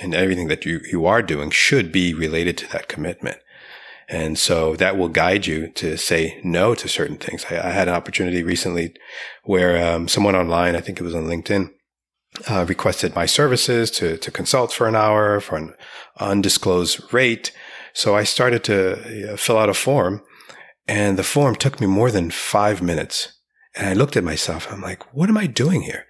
and 0.00 0.14
everything 0.14 0.48
that 0.48 0.66
you, 0.66 0.80
you 0.90 1.06
are 1.06 1.22
doing 1.22 1.50
should 1.50 1.90
be 1.90 2.12
related 2.12 2.58
to 2.58 2.70
that 2.72 2.88
commitment. 2.88 3.38
And 4.08 4.38
so 4.38 4.74
that 4.76 4.96
will 4.96 5.10
guide 5.10 5.46
you 5.46 5.68
to 5.72 5.98
say 5.98 6.40
no 6.42 6.74
to 6.74 6.88
certain 6.88 7.16
things. 7.16 7.44
I, 7.50 7.58
I 7.58 7.70
had 7.70 7.88
an 7.88 7.94
opportunity 7.94 8.42
recently 8.42 8.94
where 9.44 9.94
um, 9.94 10.08
someone 10.08 10.34
online, 10.34 10.74
I 10.74 10.80
think 10.80 10.98
it 10.98 11.04
was 11.04 11.14
on 11.14 11.26
LinkedIn, 11.26 11.70
uh, 12.48 12.64
requested 12.66 13.14
my 13.14 13.26
services 13.26 13.90
to, 13.92 14.16
to 14.16 14.30
consult 14.30 14.72
for 14.72 14.86
an 14.86 14.96
hour 14.96 15.40
for 15.40 15.56
an 15.56 15.74
undisclosed 16.18 17.12
rate. 17.12 17.52
So 17.92 18.16
I 18.16 18.24
started 18.24 18.64
to 18.64 19.32
uh, 19.32 19.36
fill 19.36 19.58
out 19.58 19.68
a 19.68 19.74
form 19.74 20.22
and 20.86 21.18
the 21.18 21.22
form 21.22 21.54
took 21.54 21.80
me 21.80 21.86
more 21.86 22.10
than 22.10 22.30
five 22.30 22.80
minutes. 22.80 23.34
And 23.76 23.86
I 23.86 23.92
looked 23.92 24.16
at 24.16 24.24
myself. 24.24 24.66
I'm 24.70 24.80
like, 24.80 25.14
what 25.14 25.28
am 25.28 25.36
I 25.36 25.46
doing 25.46 25.82
here? 25.82 26.06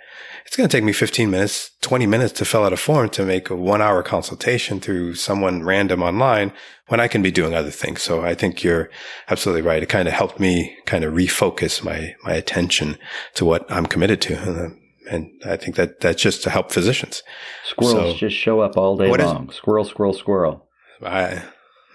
It's 0.49 0.57
going 0.57 0.67
to 0.67 0.75
take 0.75 0.83
me 0.83 0.95
15 0.95 1.31
minutes, 1.31 1.73
20 1.83 2.07
minutes 2.07 2.33
to 2.33 2.47
fill 2.47 2.65
out 2.65 2.73
a 2.73 2.79
form 2.79 3.11
to 3.11 3.27
make 3.27 3.51
a 3.51 3.55
one 3.55 3.83
hour 3.83 4.03
consultation 4.03 4.81
through 4.81 5.15
someone 5.17 5.63
random 5.63 6.03
online 6.03 6.55
when 6.87 7.01
I 7.01 7.07
can 7.07 7.21
be 7.21 7.31
doing 7.31 7.53
other 7.53 7.71
things. 7.71 8.01
So 8.01 8.23
I 8.23 8.35
think 8.35 8.65
you're 8.65 8.89
absolutely 9.29 9.61
right. 9.61 9.83
It 9.83 9.91
kind 9.91 10.09
of 10.09 10.15
helped 10.15 10.41
me 10.41 10.75
kind 10.87 11.05
of 11.05 11.13
refocus 11.13 11.85
my, 11.85 12.17
my 12.25 12.33
attention 12.33 12.97
to 13.35 13.45
what 13.45 13.71
I'm 13.71 13.85
committed 13.85 14.23
to. 14.23 14.75
And, 15.11 15.31
I 15.45 15.57
think 15.57 15.77
that 15.77 16.01
that's 16.01 16.21
just 16.21 16.43
to 16.45 16.51
help 16.51 16.73
physicians. 16.73 17.23
Squirrels 17.67 18.15
so, 18.15 18.19
just 18.19 18.37
show 18.37 18.61
up 18.61 18.79
all 18.79 18.97
day 18.97 19.15
long. 19.15 19.51
Is, 19.51 19.57
squirrel, 19.57 19.85
squirrel, 19.85 20.15
squirrel. 20.15 20.67
I, 21.03 21.43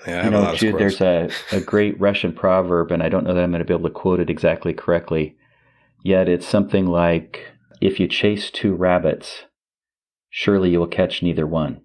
yeah, 0.07 0.21
I 0.21 0.25
you 0.25 0.29
know, 0.29 0.55
Jude, 0.55 0.77
there's 0.77 1.01
a, 1.01 1.29
a 1.51 1.59
great 1.59 1.99
Russian 1.99 2.33
proverb, 2.33 2.91
and 2.91 3.01
I 3.01 3.09
don't 3.09 3.23
know 3.23 3.33
that 3.33 3.43
I'm 3.43 3.49
going 3.49 3.59
to 3.59 3.65
be 3.65 3.73
able 3.73 3.89
to 3.89 3.93
quote 3.93 4.19
it 4.19 4.29
exactly 4.29 4.73
correctly. 4.73 5.35
Yet 6.03 6.27
it's 6.29 6.47
something 6.47 6.85
like, 6.85 7.52
if 7.83 7.99
you 7.99 8.07
chase 8.07 8.49
two 8.49 8.73
rabbits, 8.73 9.43
surely 10.29 10.71
you 10.71 10.79
will 10.79 10.87
catch 10.87 11.21
neither 11.21 11.45
one. 11.45 11.81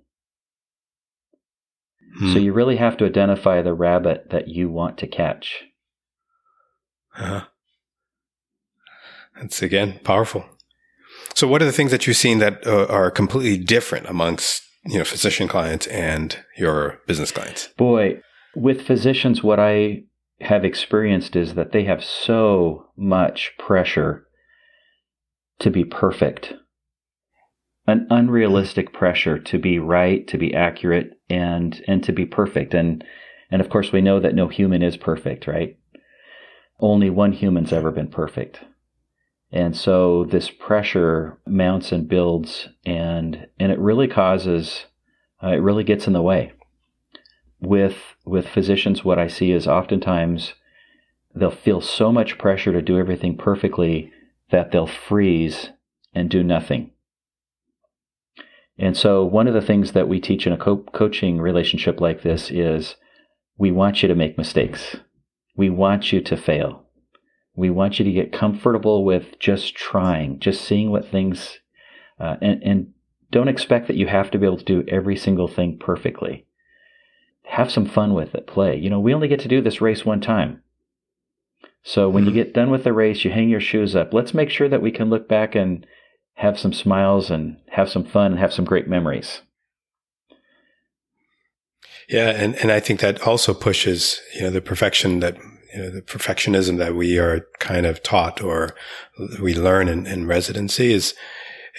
Hmm. 2.18 2.32
So 2.32 2.38
you 2.38 2.52
really 2.52 2.76
have 2.76 2.96
to 2.98 3.04
identify 3.04 3.62
the 3.62 3.74
rabbit 3.74 4.30
that 4.30 4.46
you 4.46 4.70
want 4.70 4.96
to 4.98 5.08
catch. 5.08 5.64
Uh-huh. 7.16 7.46
That's 9.36 9.60
again 9.60 9.98
powerful. 10.04 10.44
So, 11.34 11.48
what 11.48 11.62
are 11.62 11.66
the 11.66 11.72
things 11.72 11.90
that 11.90 12.06
you've 12.06 12.16
seen 12.16 12.38
that 12.38 12.64
uh, 12.66 12.86
are 12.86 13.10
completely 13.10 13.62
different 13.62 14.06
amongst 14.06 14.62
you 14.84 14.98
know 14.98 15.04
physician 15.04 15.48
clients 15.48 15.88
and 15.88 16.38
your 16.56 17.00
business 17.06 17.32
clients? 17.32 17.68
Boy, 17.76 18.20
with 18.54 18.82
physicians, 18.82 19.42
what 19.42 19.58
I 19.58 20.04
have 20.40 20.64
experienced 20.64 21.34
is 21.34 21.54
that 21.54 21.72
they 21.72 21.84
have 21.84 22.04
so 22.04 22.86
much 22.96 23.52
pressure 23.58 24.27
to 25.60 25.70
be 25.70 25.84
perfect, 25.84 26.54
an 27.86 28.06
unrealistic 28.10 28.92
pressure 28.92 29.38
to 29.38 29.58
be 29.58 29.78
right, 29.78 30.26
to 30.28 30.38
be 30.38 30.54
accurate, 30.54 31.18
and 31.28 31.82
and 31.88 32.02
to 32.04 32.12
be 32.12 32.26
perfect. 32.26 32.74
And 32.74 33.04
and 33.50 33.60
of 33.60 33.70
course, 33.70 33.92
we 33.92 34.00
know 34.00 34.20
that 34.20 34.34
no 34.34 34.48
human 34.48 34.82
is 34.82 34.96
perfect, 34.96 35.46
right? 35.46 35.78
Only 36.80 37.10
one 37.10 37.32
human's 37.32 37.72
ever 37.72 37.90
been 37.90 38.08
perfect. 38.08 38.60
And 39.50 39.74
so 39.74 40.24
this 40.24 40.50
pressure 40.50 41.38
mounts 41.46 41.90
and 41.90 42.06
builds, 42.06 42.68
and 42.84 43.48
and 43.58 43.72
it 43.72 43.78
really 43.78 44.06
causes, 44.06 44.84
uh, 45.42 45.48
it 45.48 45.62
really 45.62 45.84
gets 45.84 46.06
in 46.06 46.12
the 46.12 46.22
way. 46.22 46.52
With 47.60 47.96
with 48.24 48.46
physicians, 48.46 49.04
what 49.04 49.18
I 49.18 49.26
see 49.26 49.50
is 49.50 49.66
oftentimes 49.66 50.54
they'll 51.34 51.50
feel 51.50 51.80
so 51.80 52.12
much 52.12 52.38
pressure 52.38 52.72
to 52.72 52.82
do 52.82 52.98
everything 52.98 53.36
perfectly 53.36 54.12
that 54.50 54.70
they'll 54.70 54.86
freeze 54.86 55.70
and 56.14 56.30
do 56.30 56.42
nothing. 56.42 56.90
And 58.78 58.96
so, 58.96 59.24
one 59.24 59.48
of 59.48 59.54
the 59.54 59.60
things 59.60 59.92
that 59.92 60.08
we 60.08 60.20
teach 60.20 60.46
in 60.46 60.52
a 60.52 60.56
co- 60.56 60.84
coaching 60.92 61.40
relationship 61.40 62.00
like 62.00 62.22
this 62.22 62.50
is 62.50 62.94
we 63.56 63.72
want 63.72 64.02
you 64.02 64.08
to 64.08 64.14
make 64.14 64.38
mistakes. 64.38 64.96
We 65.56 65.68
want 65.68 66.12
you 66.12 66.20
to 66.20 66.36
fail. 66.36 66.84
We 67.56 67.70
want 67.70 67.98
you 67.98 68.04
to 68.04 68.12
get 68.12 68.32
comfortable 68.32 69.04
with 69.04 69.40
just 69.40 69.74
trying, 69.74 70.38
just 70.38 70.64
seeing 70.64 70.92
what 70.92 71.10
things, 71.10 71.58
uh, 72.20 72.36
and, 72.40 72.62
and 72.62 72.92
don't 73.32 73.48
expect 73.48 73.88
that 73.88 73.96
you 73.96 74.06
have 74.06 74.30
to 74.30 74.38
be 74.38 74.46
able 74.46 74.58
to 74.58 74.64
do 74.64 74.84
every 74.86 75.16
single 75.16 75.48
thing 75.48 75.76
perfectly. 75.78 76.46
Have 77.42 77.72
some 77.72 77.86
fun 77.86 78.14
with 78.14 78.34
it, 78.36 78.46
play. 78.46 78.76
You 78.76 78.90
know, 78.90 79.00
we 79.00 79.12
only 79.12 79.26
get 79.26 79.40
to 79.40 79.48
do 79.48 79.60
this 79.60 79.80
race 79.80 80.04
one 80.04 80.20
time. 80.20 80.62
So 81.88 82.10
when 82.10 82.24
you 82.24 82.30
mm-hmm. 82.32 82.36
get 82.36 82.52
done 82.52 82.68
with 82.68 82.84
the 82.84 82.92
race, 82.92 83.24
you 83.24 83.30
hang 83.30 83.48
your 83.48 83.62
shoes 83.62 83.96
up. 83.96 84.12
Let's 84.12 84.34
make 84.34 84.50
sure 84.50 84.68
that 84.68 84.82
we 84.82 84.90
can 84.90 85.08
look 85.08 85.26
back 85.26 85.54
and 85.54 85.86
have 86.34 86.60
some 86.60 86.74
smiles 86.74 87.30
and 87.30 87.56
have 87.70 87.88
some 87.88 88.04
fun 88.04 88.32
and 88.32 88.38
have 88.38 88.52
some 88.52 88.66
great 88.66 88.88
memories. 88.88 89.40
Yeah, 92.06 92.28
and, 92.28 92.56
and 92.56 92.70
I 92.70 92.78
think 92.78 93.00
that 93.00 93.26
also 93.26 93.54
pushes, 93.54 94.20
you 94.34 94.42
know, 94.42 94.50
the 94.50 94.60
perfection 94.60 95.20
that 95.20 95.38
you 95.74 95.82
know, 95.82 95.90
the 95.90 96.02
perfectionism 96.02 96.76
that 96.76 96.94
we 96.94 97.18
are 97.18 97.46
kind 97.58 97.86
of 97.86 98.02
taught 98.02 98.42
or 98.42 98.74
we 99.40 99.54
learn 99.54 99.88
in, 99.88 100.06
in 100.06 100.26
residency 100.26 100.92
is 100.92 101.14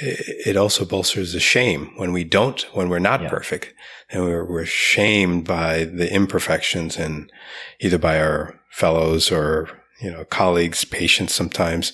it 0.02 0.58
also 0.58 0.86
bolsters 0.86 1.34
the 1.34 1.40
shame 1.40 1.92
when 1.98 2.12
we 2.12 2.24
don't, 2.24 2.62
when 2.74 2.90
we're 2.90 2.98
not 2.98 3.22
yeah. 3.22 3.30
perfect 3.30 3.76
and 4.10 4.24
we're, 4.24 4.44
we're 4.44 4.66
shamed 4.66 5.46
by 5.46 5.84
the 5.84 6.12
imperfections 6.12 6.98
and 6.98 7.32
either 7.80 8.00
by 8.00 8.20
our 8.20 8.60
fellows 8.72 9.32
or, 9.32 9.79
you 10.02 10.12
know, 10.12 10.26
colleagues, 10.26 10.86
patients 10.86 11.34
sometimes. 11.34 11.94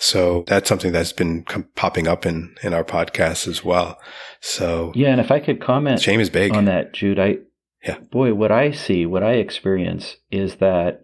So 0.00 0.44
that's 0.46 0.68
something 0.68 0.92
that's 0.92 1.12
been 1.12 1.44
popping 1.76 2.08
up 2.08 2.26
in, 2.26 2.54
in 2.62 2.74
our 2.74 2.84
podcast 2.84 3.46
as 3.46 3.64
well. 3.64 3.98
So 4.40 4.92
yeah. 4.94 5.10
And 5.10 5.20
if 5.20 5.30
I 5.30 5.40
could 5.40 5.60
comment 5.60 6.00
shame 6.00 6.20
is 6.20 6.30
big 6.30 6.54
on 6.54 6.64
that, 6.66 6.92
Jude, 6.92 7.18
I, 7.18 7.38
yeah, 7.82 7.98
boy, 7.98 8.34
what 8.34 8.50
I 8.50 8.70
see, 8.70 9.06
what 9.06 9.22
I 9.22 9.34
experience 9.34 10.16
is 10.30 10.56
that 10.56 11.02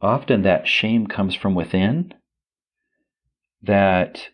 often 0.00 0.42
that 0.42 0.66
shame 0.66 1.06
comes 1.06 1.34
from 1.34 1.54
within 1.54 2.14
that 3.62 4.28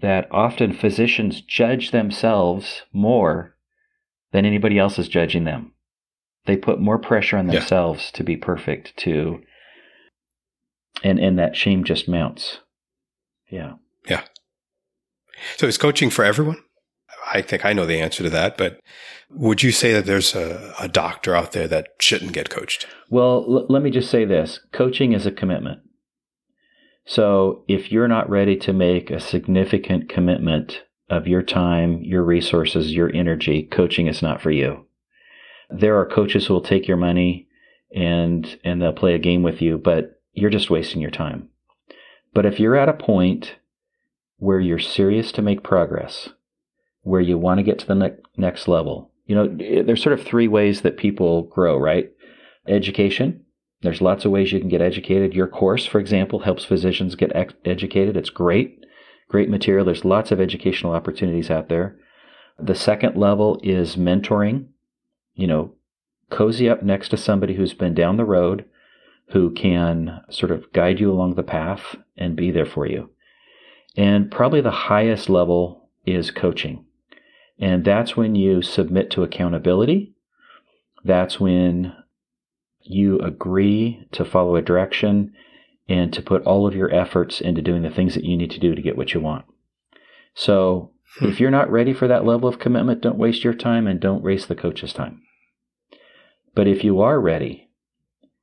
that 0.00 0.26
often 0.30 0.72
physicians 0.72 1.42
judge 1.42 1.90
themselves 1.90 2.82
more 2.92 3.56
than 4.32 4.46
anybody 4.46 4.78
else 4.78 4.98
is 4.98 5.08
judging 5.08 5.44
them 5.44 5.72
they 6.46 6.56
put 6.56 6.80
more 6.80 6.98
pressure 6.98 7.36
on 7.36 7.46
themselves 7.46 8.10
yeah. 8.12 8.16
to 8.18 8.24
be 8.24 8.36
perfect 8.36 8.96
to 8.96 9.40
and 11.02 11.18
and 11.18 11.38
that 11.38 11.56
shame 11.56 11.84
just 11.84 12.08
mounts 12.08 12.58
yeah 13.50 13.74
yeah 14.08 14.22
so 15.56 15.66
is 15.66 15.78
coaching 15.78 16.10
for 16.10 16.24
everyone 16.24 16.62
i 17.32 17.42
think 17.42 17.64
i 17.64 17.72
know 17.72 17.86
the 17.86 18.00
answer 18.00 18.22
to 18.22 18.30
that 18.30 18.56
but 18.56 18.80
would 19.34 19.62
you 19.62 19.72
say 19.72 19.92
that 19.92 20.04
there's 20.04 20.34
a, 20.34 20.74
a 20.78 20.88
doctor 20.88 21.34
out 21.34 21.52
there 21.52 21.68
that 21.68 21.88
shouldn't 22.00 22.32
get 22.32 22.50
coached? 22.50 22.86
Well, 23.08 23.44
l- 23.48 23.66
let 23.68 23.82
me 23.82 23.90
just 23.90 24.10
say 24.10 24.24
this 24.24 24.60
coaching 24.72 25.12
is 25.12 25.26
a 25.26 25.32
commitment. 25.32 25.80
So 27.04 27.64
if 27.66 27.90
you're 27.90 28.08
not 28.08 28.30
ready 28.30 28.56
to 28.56 28.72
make 28.72 29.10
a 29.10 29.20
significant 29.20 30.08
commitment 30.08 30.82
of 31.08 31.26
your 31.26 31.42
time, 31.42 32.00
your 32.02 32.22
resources, 32.22 32.94
your 32.94 33.10
energy, 33.14 33.64
coaching 33.64 34.06
is 34.06 34.22
not 34.22 34.40
for 34.40 34.50
you. 34.50 34.86
There 35.70 35.98
are 35.98 36.06
coaches 36.06 36.46
who 36.46 36.54
will 36.54 36.60
take 36.60 36.86
your 36.86 36.96
money 36.96 37.48
and 37.94 38.58
and 38.64 38.80
they'll 38.80 38.92
play 38.92 39.14
a 39.14 39.18
game 39.18 39.42
with 39.42 39.60
you, 39.60 39.78
but 39.78 40.21
you're 40.32 40.50
just 40.50 40.70
wasting 40.70 41.00
your 41.00 41.10
time. 41.10 41.48
But 42.34 42.46
if 42.46 42.58
you're 42.58 42.76
at 42.76 42.88
a 42.88 42.94
point 42.94 43.56
where 44.38 44.60
you're 44.60 44.78
serious 44.78 45.32
to 45.32 45.42
make 45.42 45.62
progress, 45.62 46.30
where 47.02 47.20
you 47.20 47.38
want 47.38 47.58
to 47.58 47.64
get 47.64 47.78
to 47.80 47.86
the 47.86 47.94
ne- 47.94 48.16
next 48.36 48.68
level, 48.68 49.10
you 49.26 49.34
know, 49.34 49.56
eh, 49.60 49.82
there's 49.82 50.02
sort 50.02 50.18
of 50.18 50.24
three 50.24 50.48
ways 50.48 50.82
that 50.82 50.96
people 50.96 51.42
grow, 51.42 51.76
right? 51.76 52.10
Education. 52.66 53.44
There's 53.82 54.00
lots 54.00 54.24
of 54.24 54.30
ways 54.30 54.52
you 54.52 54.60
can 54.60 54.68
get 54.68 54.80
educated. 54.80 55.34
Your 55.34 55.48
course, 55.48 55.86
for 55.86 55.98
example, 55.98 56.40
helps 56.40 56.64
physicians 56.64 57.14
get 57.14 57.34
ex- 57.34 57.54
educated. 57.64 58.16
It's 58.16 58.30
great, 58.30 58.78
great 59.28 59.50
material. 59.50 59.84
There's 59.84 60.04
lots 60.04 60.30
of 60.30 60.40
educational 60.40 60.92
opportunities 60.92 61.50
out 61.50 61.68
there. 61.68 61.96
The 62.58 62.74
second 62.74 63.16
level 63.16 63.60
is 63.62 63.96
mentoring. 63.96 64.66
You 65.34 65.46
know, 65.46 65.74
cozy 66.30 66.68
up 66.68 66.82
next 66.82 67.08
to 67.08 67.16
somebody 67.16 67.54
who's 67.54 67.74
been 67.74 67.94
down 67.94 68.16
the 68.16 68.24
road, 68.24 68.64
who 69.32 69.50
can 69.50 70.20
sort 70.30 70.52
of 70.52 70.70
guide 70.72 71.00
you 71.00 71.10
along 71.10 71.34
the 71.34 71.42
path 71.42 71.96
and 72.16 72.36
be 72.36 72.50
there 72.50 72.66
for 72.66 72.86
you. 72.86 73.10
And 73.96 74.30
probably 74.30 74.60
the 74.60 74.70
highest 74.70 75.28
level 75.28 75.88
is 76.04 76.30
coaching. 76.30 76.84
And 77.58 77.84
that's 77.84 78.16
when 78.16 78.34
you 78.34 78.62
submit 78.62 79.10
to 79.12 79.22
accountability. 79.22 80.14
That's 81.04 81.40
when 81.40 81.94
you 82.80 83.18
agree 83.20 84.06
to 84.12 84.24
follow 84.24 84.56
a 84.56 84.62
direction 84.62 85.32
and 85.88 86.12
to 86.12 86.22
put 86.22 86.42
all 86.44 86.66
of 86.66 86.74
your 86.74 86.92
efforts 86.94 87.40
into 87.40 87.62
doing 87.62 87.82
the 87.82 87.90
things 87.90 88.14
that 88.14 88.24
you 88.24 88.36
need 88.36 88.50
to 88.50 88.60
do 88.60 88.74
to 88.74 88.82
get 88.82 88.96
what 88.96 89.14
you 89.14 89.20
want. 89.20 89.44
So 90.34 90.92
hmm. 91.18 91.26
if 91.26 91.40
you're 91.40 91.50
not 91.50 91.70
ready 91.70 91.94
for 91.94 92.08
that 92.08 92.24
level 92.24 92.48
of 92.48 92.58
commitment, 92.58 93.00
don't 93.00 93.18
waste 93.18 93.44
your 93.44 93.54
time 93.54 93.86
and 93.86 94.00
don't 94.00 94.22
waste 94.22 94.48
the 94.48 94.54
coach's 94.54 94.92
time. 94.92 95.22
But 96.54 96.68
if 96.68 96.84
you 96.84 97.00
are 97.00 97.20
ready, 97.20 97.70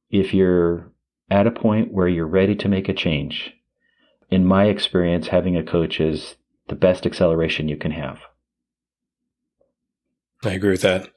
if 0.09 0.33
you're 0.33 0.91
at 1.29 1.47
a 1.47 1.51
point 1.51 1.93
where 1.93 2.07
you're 2.07 2.25
ready 2.27 2.55
to 2.55 2.67
make 2.67 2.89
a 2.89 2.93
change, 2.93 3.53
in 4.29 4.45
my 4.45 4.65
experience, 4.65 5.27
having 5.27 5.57
a 5.57 5.63
coach 5.63 5.99
is 5.99 6.35
the 6.67 6.75
best 6.75 7.05
acceleration 7.05 7.67
you 7.67 7.77
can 7.77 7.91
have. 7.91 8.19
I 10.43 10.51
agree 10.51 10.71
with 10.71 10.81
that. 10.81 11.09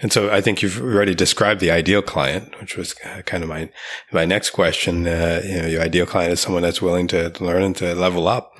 And 0.00 0.12
so 0.12 0.30
I 0.30 0.40
think 0.40 0.62
you've 0.62 0.80
already 0.80 1.14
described 1.14 1.60
the 1.60 1.72
ideal 1.72 2.02
client, 2.02 2.58
which 2.60 2.76
was 2.76 2.94
kind 3.26 3.42
of 3.42 3.48
my 3.48 3.70
my 4.12 4.24
next 4.24 4.50
question. 4.50 5.08
Uh, 5.08 5.42
you 5.44 5.62
know, 5.62 5.66
your 5.66 5.82
ideal 5.82 6.06
client 6.06 6.32
is 6.32 6.40
someone 6.40 6.62
that's 6.62 6.82
willing 6.82 7.08
to 7.08 7.32
learn 7.40 7.62
and 7.62 7.76
to 7.76 7.94
level 7.94 8.28
up. 8.28 8.52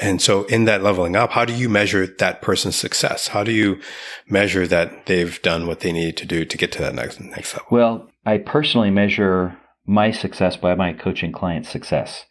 And 0.00 0.22
so 0.22 0.44
in 0.44 0.64
that 0.64 0.82
leveling 0.82 1.16
up, 1.16 1.32
how 1.32 1.44
do 1.44 1.52
you 1.52 1.68
measure 1.68 2.06
that 2.06 2.40
person's 2.40 2.76
success? 2.76 3.28
How 3.28 3.44
do 3.44 3.52
you 3.52 3.78
measure 4.26 4.66
that 4.66 5.04
they've 5.04 5.40
done 5.42 5.66
what 5.66 5.80
they 5.80 5.92
need 5.92 6.16
to 6.16 6.26
do 6.26 6.46
to 6.46 6.56
get 6.56 6.72
to 6.72 6.78
that 6.80 6.94
next 6.94 7.20
next 7.20 7.52
level? 7.52 7.68
Well, 7.70 8.09
I 8.24 8.38
personally 8.38 8.90
measure 8.90 9.56
my 9.86 10.10
success 10.10 10.56
by 10.56 10.74
my 10.74 10.92
coaching 10.92 11.32
client's 11.32 11.68
success. 11.68 12.26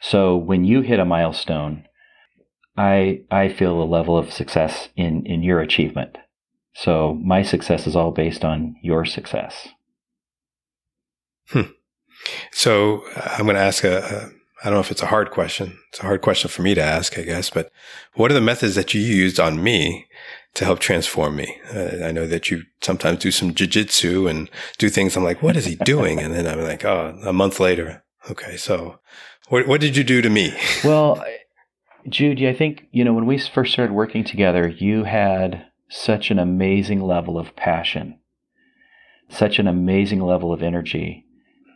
So 0.00 0.36
when 0.36 0.64
you 0.64 0.80
hit 0.82 1.00
a 1.00 1.04
milestone, 1.04 1.84
I 2.76 3.22
I 3.30 3.48
feel 3.48 3.82
a 3.82 3.84
level 3.84 4.18
of 4.18 4.32
success 4.32 4.88
in 4.96 5.24
in 5.26 5.42
your 5.42 5.60
achievement. 5.60 6.18
So 6.74 7.14
my 7.22 7.42
success 7.42 7.86
is 7.86 7.94
all 7.94 8.10
based 8.10 8.44
on 8.44 8.76
your 8.82 9.04
success. 9.04 9.68
Hmm. 11.48 11.70
So 12.50 13.04
I'm 13.16 13.44
going 13.44 13.56
to 13.56 13.62
ask 13.62 13.84
a, 13.84 13.98
a 13.98 14.30
I 14.64 14.70
don't 14.70 14.74
know 14.74 14.80
if 14.80 14.90
it's 14.90 15.02
a 15.02 15.06
hard 15.06 15.30
question. 15.30 15.78
It's 15.90 16.00
a 16.00 16.04
hard 16.04 16.22
question 16.22 16.48
for 16.48 16.62
me 16.62 16.74
to 16.74 16.82
ask, 16.82 17.18
I 17.18 17.22
guess, 17.22 17.50
but 17.50 17.70
what 18.14 18.30
are 18.30 18.34
the 18.34 18.40
methods 18.40 18.74
that 18.76 18.94
you 18.94 19.00
used 19.00 19.38
on 19.38 19.62
me 19.62 20.06
to 20.54 20.64
help 20.64 20.78
transform 20.78 21.36
me? 21.36 21.58
Uh, 21.74 22.04
I 22.04 22.12
know 22.12 22.26
that 22.26 22.50
you 22.50 22.62
sometimes 22.80 23.18
do 23.18 23.30
some 23.30 23.54
jujitsu 23.54 24.28
and 24.30 24.50
do 24.78 24.88
things. 24.88 25.16
I'm 25.16 25.24
like, 25.24 25.42
what 25.42 25.56
is 25.56 25.64
he 25.66 25.76
doing? 25.76 26.20
and 26.20 26.34
then 26.34 26.46
I'm 26.46 26.60
like, 26.60 26.84
oh, 26.84 27.18
a 27.24 27.32
month 27.32 27.60
later. 27.60 28.04
Okay. 28.30 28.56
So 28.56 29.00
what, 29.48 29.66
what 29.66 29.80
did 29.80 29.96
you 29.96 30.04
do 30.04 30.22
to 30.22 30.30
me? 30.30 30.56
well, 30.84 31.22
Jude, 32.08 32.42
I 32.42 32.52
think, 32.52 32.86
you 32.92 33.04
know, 33.04 33.12
when 33.12 33.26
we 33.26 33.38
first 33.38 33.72
started 33.72 33.92
working 33.92 34.24
together, 34.24 34.68
you 34.68 35.04
had 35.04 35.66
such 35.88 36.30
an 36.30 36.38
amazing 36.38 37.00
level 37.00 37.38
of 37.38 37.54
passion, 37.56 38.18
such 39.28 39.58
an 39.58 39.66
amazing 39.66 40.20
level 40.20 40.52
of 40.52 40.62
energy 40.62 41.24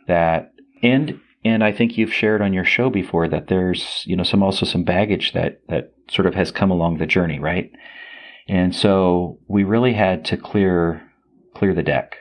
that, 0.07 0.53
and 0.81 1.19
and 1.45 1.63
I 1.63 1.71
think 1.71 1.97
you've 1.97 2.13
shared 2.13 2.41
on 2.41 2.51
your 2.51 2.65
show 2.65 2.89
before 2.89 3.29
that 3.29 3.47
there's, 3.47 4.03
you 4.05 4.15
know, 4.15 4.23
some 4.23 4.43
also 4.43 4.65
some 4.65 4.83
baggage 4.83 5.31
that 5.33 5.61
that 5.69 5.93
sort 6.09 6.25
of 6.25 6.35
has 6.35 6.51
come 6.51 6.69
along 6.69 6.97
the 6.97 7.05
journey, 7.05 7.39
right? 7.39 7.71
And 8.49 8.75
so 8.75 9.39
we 9.47 9.63
really 9.63 9.93
had 9.93 10.25
to 10.25 10.37
clear 10.37 11.03
clear 11.55 11.73
the 11.73 11.83
deck. 11.83 12.17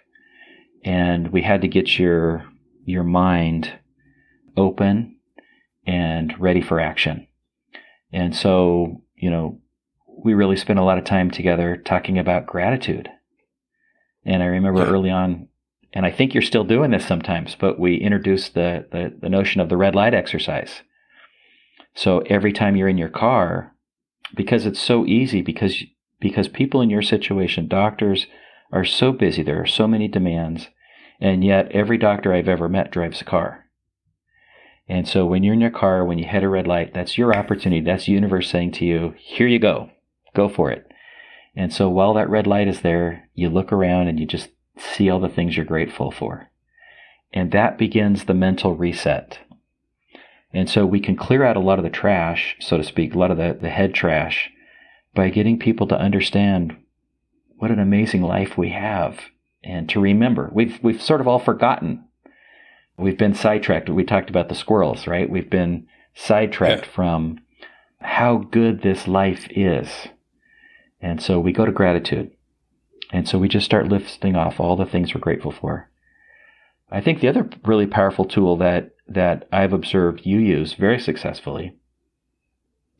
And 0.85 1.32
we 1.32 1.42
had 1.42 1.62
to 1.62 1.68
get 1.68 1.99
your 1.99 2.44
your 2.85 3.02
mind 3.02 3.73
open 4.56 5.16
and 5.87 6.38
ready 6.38 6.61
for 6.61 6.78
action. 6.78 7.26
And 8.12 8.37
so, 8.37 9.02
you 9.16 9.30
know, 9.30 9.61
we 10.06 10.35
really 10.35 10.56
spent 10.56 10.78
a 10.78 10.85
lot 10.85 10.99
of 10.99 11.04
time 11.04 11.30
together 11.30 11.76
talking 11.76 12.18
about 12.18 12.47
gratitude. 12.47 13.08
And 14.25 14.42
I 14.42 14.47
remember 14.47 14.80
yeah. 14.80 14.90
early 14.90 15.11
on 15.11 15.49
and 15.94 16.04
I 16.04 16.11
think 16.11 16.35
you're 16.35 16.42
still 16.42 16.64
doing 16.64 16.90
this 16.90 17.06
sometimes, 17.06 17.56
but 17.58 17.80
we 17.80 17.97
introduced 17.97 18.54
the, 18.54 18.87
the, 18.92 19.14
the 19.18 19.30
notion 19.30 19.61
of 19.61 19.70
the 19.70 19.76
red 19.76 19.94
light 19.94 20.12
exercise. 20.12 20.82
So 21.94 22.18
every 22.26 22.52
time 22.52 22.76
you're 22.76 22.88
in 22.88 22.99
your 22.99 23.08
car, 23.08 23.75
because 24.35 24.66
it's 24.66 24.80
so 24.80 25.06
easy, 25.06 25.40
because 25.40 25.82
because 26.20 26.48
people 26.48 26.80
in 26.80 26.90
your 26.90 27.02
situation, 27.02 27.68
doctors, 27.68 28.26
are 28.72 28.84
so 28.84 29.12
busy, 29.12 29.42
there 29.42 29.60
are 29.60 29.66
so 29.66 29.87
many 29.87 30.08
demands, 30.08 30.68
and 31.20 31.44
yet 31.44 31.70
every 31.72 31.98
doctor 31.98 32.32
I've 32.32 32.48
ever 32.48 32.68
met 32.68 32.90
drives 32.90 33.20
a 33.20 33.25
car. 33.25 33.64
And 34.88 35.06
so 35.06 35.26
when 35.26 35.42
you're 35.42 35.54
in 35.54 35.60
your 35.60 35.70
car, 35.70 36.04
when 36.04 36.18
you 36.18 36.25
hit 36.26 36.42
a 36.42 36.48
red 36.48 36.66
light, 36.66 36.94
that's 36.94 37.18
your 37.18 37.37
opportunity. 37.37 37.82
That's 37.82 38.06
the 38.06 38.12
universe 38.12 38.50
saying 38.50 38.72
to 38.72 38.87
you, 38.87 39.14
here 39.18 39.46
you 39.46 39.58
go, 39.58 39.90
go 40.34 40.48
for 40.48 40.70
it. 40.70 40.90
And 41.54 41.72
so 41.72 41.88
while 41.90 42.14
that 42.14 42.30
red 42.30 42.46
light 42.46 42.68
is 42.68 42.80
there, 42.80 43.28
you 43.34 43.50
look 43.50 43.72
around 43.72 44.08
and 44.08 44.18
you 44.18 44.26
just 44.26 44.48
see 44.78 45.10
all 45.10 45.20
the 45.20 45.28
things 45.28 45.56
you're 45.56 45.66
grateful 45.66 46.10
for. 46.10 46.50
And 47.32 47.52
that 47.52 47.76
begins 47.76 48.25
the 48.25 48.34
mental 48.34 48.76
reset. 48.76 49.40
And 50.52 50.70
so 50.70 50.87
we 50.87 51.00
can 51.00 51.16
clear 51.16 51.44
out 51.44 51.58
a 51.58 51.60
lot 51.60 51.78
of 51.78 51.84
the 51.84 51.90
trash, 51.90 52.56
so 52.58 52.78
to 52.78 52.84
speak, 52.84 53.14
a 53.14 53.18
lot 53.18 53.30
of 53.30 53.37
the, 53.37 53.58
the 53.60 53.68
head 53.68 53.92
trash 53.92 54.50
by 55.18 55.30
getting 55.30 55.58
people 55.58 55.88
to 55.88 55.98
understand 55.98 56.76
what 57.56 57.72
an 57.72 57.80
amazing 57.80 58.22
life 58.22 58.56
we 58.56 58.68
have 58.68 59.18
and 59.64 59.88
to 59.88 59.98
remember. 59.98 60.48
We've, 60.52 60.78
we've 60.80 61.02
sort 61.02 61.20
of 61.20 61.26
all 61.26 61.40
forgotten. 61.40 62.04
We've 62.96 63.18
been 63.18 63.34
sidetracked. 63.34 63.90
We 63.90 64.04
talked 64.04 64.30
about 64.30 64.48
the 64.48 64.54
squirrels, 64.54 65.08
right? 65.08 65.28
We've 65.28 65.50
been 65.50 65.88
sidetracked 66.14 66.84
yeah. 66.84 66.92
from 66.92 67.40
how 68.00 68.37
good 68.37 68.82
this 68.82 69.08
life 69.08 69.48
is. 69.50 69.88
And 71.00 71.20
so 71.20 71.40
we 71.40 71.50
go 71.50 71.66
to 71.66 71.72
gratitude. 71.72 72.31
And 73.12 73.28
so 73.28 73.38
we 73.38 73.48
just 73.48 73.66
start 73.66 73.88
listing 73.88 74.37
off 74.37 74.61
all 74.61 74.76
the 74.76 74.87
things 74.87 75.12
we're 75.12 75.20
grateful 75.20 75.50
for. 75.50 75.90
I 76.92 77.00
think 77.00 77.18
the 77.18 77.28
other 77.28 77.50
really 77.64 77.88
powerful 77.88 78.24
tool 78.24 78.57
that, 78.59 78.92
that 79.09 79.48
I've 79.50 79.72
observed 79.72 80.24
you 80.24 80.38
use 80.38 80.74
very 80.74 81.00
successfully 81.00 81.74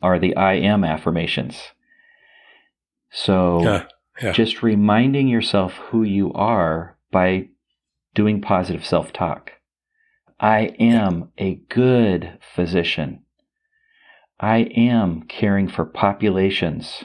are 0.01 0.19
the 0.19 0.35
I 0.35 0.55
am 0.55 0.83
affirmations. 0.83 1.61
So 3.11 3.63
yeah, 3.63 3.85
yeah. 4.21 4.31
just 4.31 4.61
reminding 4.63 5.27
yourself 5.27 5.73
who 5.89 6.03
you 6.03 6.31
are 6.33 6.97
by 7.11 7.49
doing 8.13 8.41
positive 8.41 8.85
self 8.85 9.13
talk. 9.13 9.53
I 10.39 10.73
am 10.79 11.31
a 11.37 11.55
good 11.69 12.39
physician. 12.55 13.23
I 14.39 14.59
am 14.75 15.23
caring 15.23 15.67
for 15.67 15.85
populations 15.85 17.03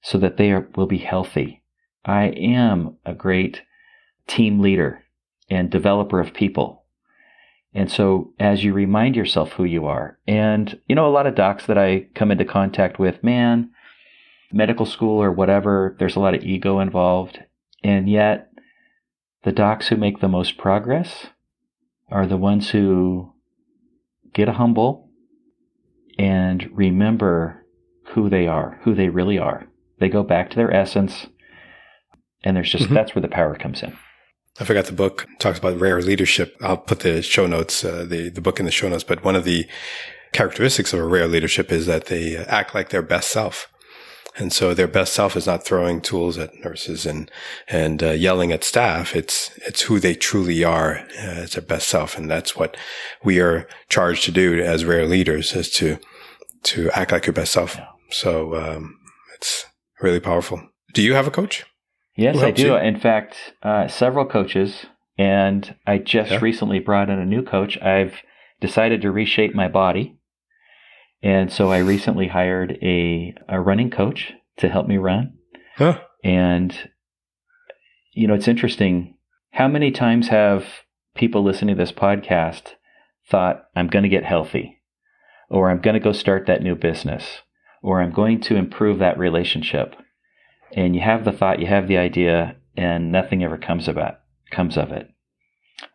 so 0.00 0.18
that 0.18 0.36
they 0.36 0.52
are, 0.52 0.68
will 0.76 0.86
be 0.86 0.98
healthy. 0.98 1.64
I 2.04 2.26
am 2.26 2.98
a 3.04 3.14
great 3.14 3.62
team 4.28 4.60
leader 4.60 5.02
and 5.50 5.70
developer 5.70 6.20
of 6.20 6.34
people. 6.34 6.84
And 7.74 7.90
so 7.90 8.32
as 8.38 8.62
you 8.62 8.72
remind 8.72 9.16
yourself 9.16 9.52
who 9.52 9.64
you 9.64 9.86
are, 9.86 10.18
and 10.26 10.78
you 10.86 10.94
know, 10.94 11.06
a 11.06 11.10
lot 11.10 11.26
of 11.26 11.34
docs 11.34 11.66
that 11.66 11.76
I 11.76 12.06
come 12.14 12.30
into 12.30 12.44
contact 12.44 12.98
with, 12.98 13.22
man, 13.24 13.70
medical 14.52 14.86
school 14.86 15.22
or 15.22 15.32
whatever, 15.32 15.96
there's 15.98 16.16
a 16.16 16.20
lot 16.20 16.34
of 16.34 16.42
ego 16.42 16.80
involved. 16.80 17.38
And 17.82 18.08
yet 18.08 18.50
the 19.44 19.52
docs 19.52 19.88
who 19.88 19.96
make 19.96 20.20
the 20.20 20.28
most 20.28 20.58
progress 20.58 21.26
are 22.10 22.26
the 22.26 22.36
ones 22.36 22.70
who 22.70 23.32
get 24.32 24.48
humble 24.48 25.10
and 26.18 26.68
remember 26.72 27.64
who 28.14 28.28
they 28.28 28.46
are, 28.46 28.80
who 28.82 28.94
they 28.94 29.08
really 29.08 29.38
are. 29.38 29.66
They 29.98 30.08
go 30.08 30.22
back 30.22 30.50
to 30.50 30.56
their 30.56 30.72
essence 30.72 31.26
and 32.44 32.56
there's 32.56 32.70
just, 32.70 32.84
mm-hmm. 32.84 32.94
that's 32.94 33.14
where 33.14 33.22
the 33.22 33.28
power 33.28 33.56
comes 33.56 33.82
in. 33.82 33.96
I 34.58 34.64
forgot 34.64 34.86
the 34.86 34.92
book 34.92 35.26
talks 35.38 35.58
about 35.58 35.78
rare 35.78 36.00
leadership. 36.00 36.56
I'll 36.62 36.78
put 36.78 37.00
the 37.00 37.20
show 37.22 37.46
notes, 37.46 37.84
uh, 37.84 38.06
the, 38.08 38.30
the 38.30 38.40
book 38.40 38.58
in 38.58 38.64
the 38.64 38.72
show 38.72 38.88
notes, 38.88 39.04
but 39.04 39.22
one 39.22 39.36
of 39.36 39.44
the 39.44 39.66
characteristics 40.32 40.92
of 40.92 41.00
a 41.00 41.04
rare 41.04 41.28
leadership 41.28 41.70
is 41.70 41.86
that 41.86 42.06
they 42.06 42.36
act 42.36 42.74
like 42.74 42.88
their 42.88 43.02
best 43.02 43.30
self. 43.30 43.68
And 44.38 44.52
so 44.52 44.74
their 44.74 44.88
best 44.88 45.14
self 45.14 45.36
is 45.36 45.46
not 45.46 45.64
throwing 45.64 46.00
tools 46.00 46.36
at 46.36 46.54
nurses 46.64 47.06
and, 47.06 47.30
and 47.68 48.02
uh, 48.02 48.10
yelling 48.10 48.52
at 48.52 48.64
staff. 48.64 49.16
It's, 49.16 49.56
it's 49.66 49.82
who 49.82 49.98
they 49.98 50.14
truly 50.14 50.62
are 50.62 51.06
uh, 51.18 51.42
as 51.44 51.52
their 51.52 51.62
best 51.62 51.88
self. 51.88 52.18
And 52.18 52.30
that's 52.30 52.54
what 52.54 52.76
we 53.24 53.40
are 53.40 53.66
charged 53.88 54.24
to 54.24 54.32
do 54.32 54.60
as 54.60 54.84
rare 54.84 55.06
leaders 55.06 55.54
is 55.54 55.70
to, 55.72 55.98
to 56.64 56.90
act 56.90 57.12
like 57.12 57.26
your 57.26 57.32
best 57.32 57.52
self. 57.52 57.78
So, 58.10 58.54
um, 58.56 58.98
it's 59.36 59.66
really 60.00 60.20
powerful. 60.20 60.62
Do 60.92 61.02
you 61.02 61.14
have 61.14 61.26
a 61.26 61.30
coach? 61.30 61.64
Yes, 62.16 62.38
I 62.38 62.50
do. 62.50 62.68
You? 62.68 62.76
In 62.76 62.98
fact, 62.98 63.36
uh, 63.62 63.88
several 63.88 64.24
coaches, 64.24 64.86
and 65.18 65.74
I 65.86 65.98
just 65.98 66.30
yeah. 66.30 66.38
recently 66.40 66.78
brought 66.78 67.10
in 67.10 67.18
a 67.18 67.26
new 67.26 67.42
coach. 67.42 67.76
I've 67.78 68.14
decided 68.60 69.02
to 69.02 69.10
reshape 69.10 69.54
my 69.54 69.68
body, 69.68 70.18
and 71.26 71.52
so 71.52 71.72
I 71.72 71.78
recently 71.78 72.28
hired 72.28 72.78
a 72.82 73.34
a 73.48 73.60
running 73.60 73.90
coach 73.90 74.32
to 74.58 74.68
help 74.68 74.86
me 74.86 74.96
run. 74.96 75.38
Huh. 75.76 76.00
And 76.22 76.90
you 78.12 78.26
know, 78.26 78.34
it's 78.34 78.48
interesting. 78.48 79.16
How 79.50 79.68
many 79.68 79.90
times 79.90 80.28
have 80.28 80.66
people 81.14 81.42
listening 81.42 81.76
to 81.76 81.82
this 81.82 81.92
podcast 81.92 82.74
thought, 83.28 83.64
"I'm 83.74 83.88
going 83.88 84.04
to 84.04 84.08
get 84.08 84.24
healthy," 84.24 84.82
or 85.50 85.70
"I'm 85.70 85.80
going 85.80 85.94
to 85.94 86.00
go 86.00 86.12
start 86.12 86.46
that 86.46 86.62
new 86.62 86.74
business," 86.74 87.42
or 87.82 88.00
"I'm 88.00 88.12
going 88.12 88.40
to 88.42 88.56
improve 88.56 88.98
that 89.00 89.18
relationship"? 89.18 89.96
and 90.72 90.94
you 90.94 91.00
have 91.00 91.24
the 91.24 91.32
thought, 91.32 91.60
you 91.60 91.66
have 91.66 91.88
the 91.88 91.96
idea, 91.96 92.56
and 92.76 93.12
nothing 93.12 93.42
ever 93.42 93.56
comes 93.56 93.88
about 93.88 94.20
comes 94.50 94.76
of 94.76 94.92
it. 94.92 95.08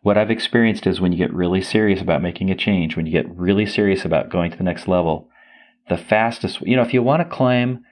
What 0.02 0.16
I've 0.16 0.30
experienced 0.30 0.86
is 0.86 1.00
when 1.00 1.12
you 1.12 1.18
get 1.18 1.32
really 1.32 1.60
serious 1.60 2.00
about 2.00 2.22
making 2.22 2.50
a 2.50 2.56
change, 2.56 2.96
when 2.96 3.06
you 3.06 3.12
get 3.12 3.28
really 3.36 3.66
serious 3.66 4.04
about 4.04 4.30
going 4.30 4.50
to 4.50 4.56
the 4.56 4.62
next 4.62 4.86
level, 4.86 5.28
the 5.88 5.96
fastest, 5.96 6.60
you 6.60 6.76
know, 6.76 6.82
if 6.82 6.94
you 6.94 7.02
want 7.02 7.20
to 7.22 7.36
climb 7.36 7.84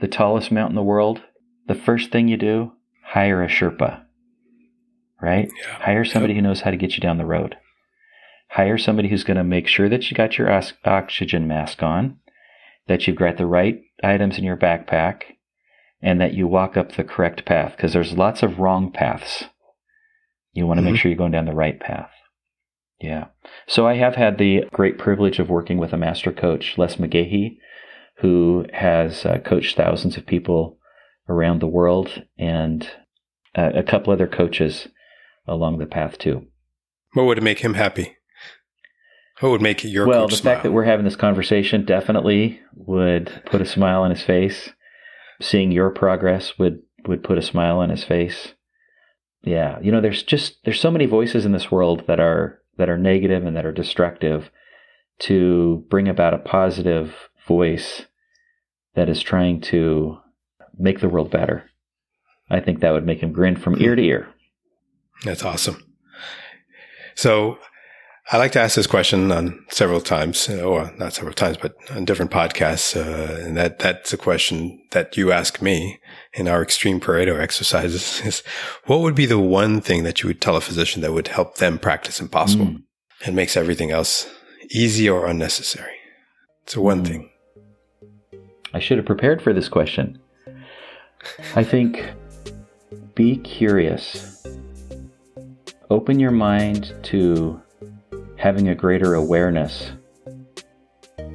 the 0.00 0.08
tallest 0.08 0.50
mountain 0.50 0.72
in 0.72 0.76
the 0.76 0.82
world, 0.82 1.22
the 1.68 1.74
first 1.74 2.10
thing 2.10 2.28
you 2.28 2.36
do, 2.36 2.72
hire 3.02 3.42
a 3.42 3.48
Sherpa, 3.48 4.04
right? 5.20 5.48
Yeah. 5.60 5.84
Hire 5.84 6.04
somebody 6.04 6.34
yep. 6.34 6.42
who 6.42 6.48
knows 6.48 6.62
how 6.62 6.70
to 6.70 6.76
get 6.76 6.96
you 6.96 7.00
down 7.00 7.18
the 7.18 7.24
road. 7.24 7.56
Hire 8.50 8.78
somebody 8.78 9.08
who's 9.08 9.24
going 9.24 9.36
to 9.36 9.44
make 9.44 9.66
sure 9.66 9.88
that 9.88 10.10
you 10.10 10.16
got 10.16 10.38
your 10.38 10.50
oxygen 10.84 11.46
mask 11.46 11.82
on, 11.82 12.18
that 12.86 13.06
you've 13.06 13.16
got 13.16 13.36
the 13.36 13.46
right 13.46 13.80
items 14.02 14.38
in 14.38 14.44
your 14.44 14.56
backpack, 14.56 15.22
and 16.02 16.20
that 16.20 16.34
you 16.34 16.46
walk 16.46 16.76
up 16.76 16.92
the 16.92 17.04
correct 17.04 17.44
path 17.44 17.74
because 17.76 17.92
there's 17.92 18.12
lots 18.12 18.42
of 18.42 18.58
wrong 18.58 18.92
paths. 18.92 19.44
You 20.56 20.66
want 20.66 20.78
to 20.78 20.82
mm-hmm. 20.82 20.92
make 20.92 21.00
sure 21.00 21.10
you're 21.10 21.18
going 21.18 21.32
down 21.32 21.44
the 21.44 21.52
right 21.52 21.78
path. 21.78 22.10
Yeah. 23.00 23.26
So 23.66 23.86
I 23.86 23.96
have 23.96 24.14
had 24.14 24.38
the 24.38 24.64
great 24.72 24.98
privilege 24.98 25.38
of 25.38 25.50
working 25.50 25.76
with 25.76 25.92
a 25.92 25.98
master 25.98 26.32
coach, 26.32 26.78
Les 26.78 26.96
McGahey, 26.96 27.58
who 28.18 28.64
has 28.72 29.26
uh, 29.26 29.38
coached 29.44 29.76
thousands 29.76 30.16
of 30.16 30.24
people 30.24 30.78
around 31.28 31.60
the 31.60 31.66
world 31.66 32.22
and 32.38 32.88
uh, 33.54 33.72
a 33.74 33.82
couple 33.82 34.12
other 34.12 34.26
coaches 34.26 34.88
along 35.46 35.78
the 35.78 35.86
path 35.86 36.16
too. 36.16 36.46
What 37.12 37.26
would 37.26 37.42
make 37.42 37.58
him 37.58 37.74
happy? 37.74 38.16
What 39.40 39.50
would 39.50 39.62
make 39.62 39.84
your 39.84 40.06
well? 40.06 40.28
The 40.28 40.36
smile? 40.36 40.54
fact 40.54 40.62
that 40.62 40.72
we're 40.72 40.84
having 40.84 41.04
this 41.04 41.16
conversation 41.16 41.84
definitely 41.84 42.60
would 42.74 43.42
put 43.44 43.60
a 43.60 43.66
smile 43.66 44.02
on 44.02 44.10
his 44.10 44.22
face. 44.22 44.70
Seeing 45.42 45.70
your 45.70 45.90
progress 45.90 46.58
would 46.58 46.80
would 47.06 47.22
put 47.22 47.36
a 47.36 47.42
smile 47.42 47.78
on 47.78 47.90
his 47.90 48.02
face. 48.02 48.54
Yeah, 49.46 49.78
you 49.80 49.92
know, 49.92 50.00
there's 50.00 50.24
just 50.24 50.62
there's 50.64 50.80
so 50.80 50.90
many 50.90 51.06
voices 51.06 51.46
in 51.46 51.52
this 51.52 51.70
world 51.70 52.02
that 52.08 52.18
are 52.18 52.60
that 52.78 52.90
are 52.90 52.98
negative 52.98 53.46
and 53.46 53.56
that 53.56 53.64
are 53.64 53.72
destructive. 53.72 54.50
To 55.20 55.86
bring 55.88 56.08
about 56.08 56.34
a 56.34 56.38
positive 56.38 57.14
voice 57.46 58.04
that 58.96 59.08
is 59.08 59.22
trying 59.22 59.62
to 59.62 60.18
make 60.76 61.00
the 61.00 61.08
world 61.08 61.30
better, 61.30 61.70
I 62.50 62.60
think 62.60 62.80
that 62.80 62.90
would 62.90 63.06
make 63.06 63.20
him 63.20 63.32
grin 63.32 63.56
from 63.56 63.80
ear 63.80 63.94
to 63.94 64.02
ear. 64.02 64.28
That's 65.24 65.44
awesome. 65.44 65.82
So 67.14 67.58
I 68.32 68.38
like 68.38 68.50
to 68.52 68.60
ask 68.60 68.74
this 68.74 68.88
question 68.88 69.30
on 69.30 69.64
several 69.68 70.00
times, 70.00 70.48
uh, 70.48 70.60
or 70.62 70.92
not 70.98 71.12
several 71.12 71.32
times, 71.32 71.58
but 71.58 71.76
on 71.92 72.04
different 72.04 72.32
podcasts. 72.32 72.96
Uh, 72.96 73.46
and 73.46 73.56
that, 73.56 73.78
that's 73.78 74.12
a 74.12 74.16
question 74.16 74.80
that 74.90 75.16
you 75.16 75.30
ask 75.30 75.62
me 75.62 76.00
in 76.32 76.48
our 76.48 76.60
extreme 76.60 76.98
Pareto 76.98 77.38
exercises 77.38 78.20
is 78.24 78.42
what 78.86 79.00
would 79.00 79.14
be 79.14 79.26
the 79.26 79.38
one 79.38 79.80
thing 79.80 80.02
that 80.02 80.22
you 80.22 80.26
would 80.26 80.40
tell 80.40 80.56
a 80.56 80.60
physician 80.60 81.02
that 81.02 81.12
would 81.12 81.28
help 81.28 81.58
them 81.58 81.78
practice 81.78 82.20
impossible 82.20 82.66
mm. 82.66 82.82
and 83.24 83.36
makes 83.36 83.56
everything 83.56 83.92
else 83.92 84.28
easy 84.70 85.08
or 85.08 85.26
unnecessary? 85.26 85.94
It's 86.64 86.76
one 86.76 87.04
mm. 87.04 87.06
thing. 87.06 87.30
I 88.74 88.80
should 88.80 88.98
have 88.98 89.06
prepared 89.06 89.40
for 89.40 89.52
this 89.52 89.68
question. 89.68 90.18
I 91.54 91.62
think 91.62 92.04
be 93.14 93.36
curious. 93.38 94.44
Open 95.90 96.18
your 96.18 96.32
mind 96.32 96.92
to 97.04 97.62
having 98.46 98.68
a 98.68 98.76
greater 98.76 99.14
awareness 99.14 99.90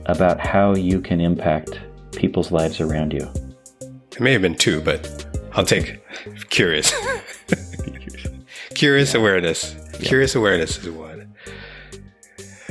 about 0.05 0.39
how 0.39 0.73
you 0.73 1.01
can 1.01 1.19
impact 1.19 1.77
people's 2.15 2.53
lives 2.53 2.79
around 2.79 3.11
you. 3.11 3.29
It 4.13 4.21
may 4.21 4.31
have 4.31 4.41
been 4.41 4.55
two, 4.55 4.79
but 4.79 5.27
I'll 5.51 5.65
take 5.65 6.01
curious. 6.49 6.93
curious 8.75 9.13
yeah. 9.13 9.19
awareness. 9.19 9.75
Yeah. 9.99 10.07
Curious 10.07 10.35
awareness 10.35 10.77
is 10.77 10.89
one. 10.89 11.35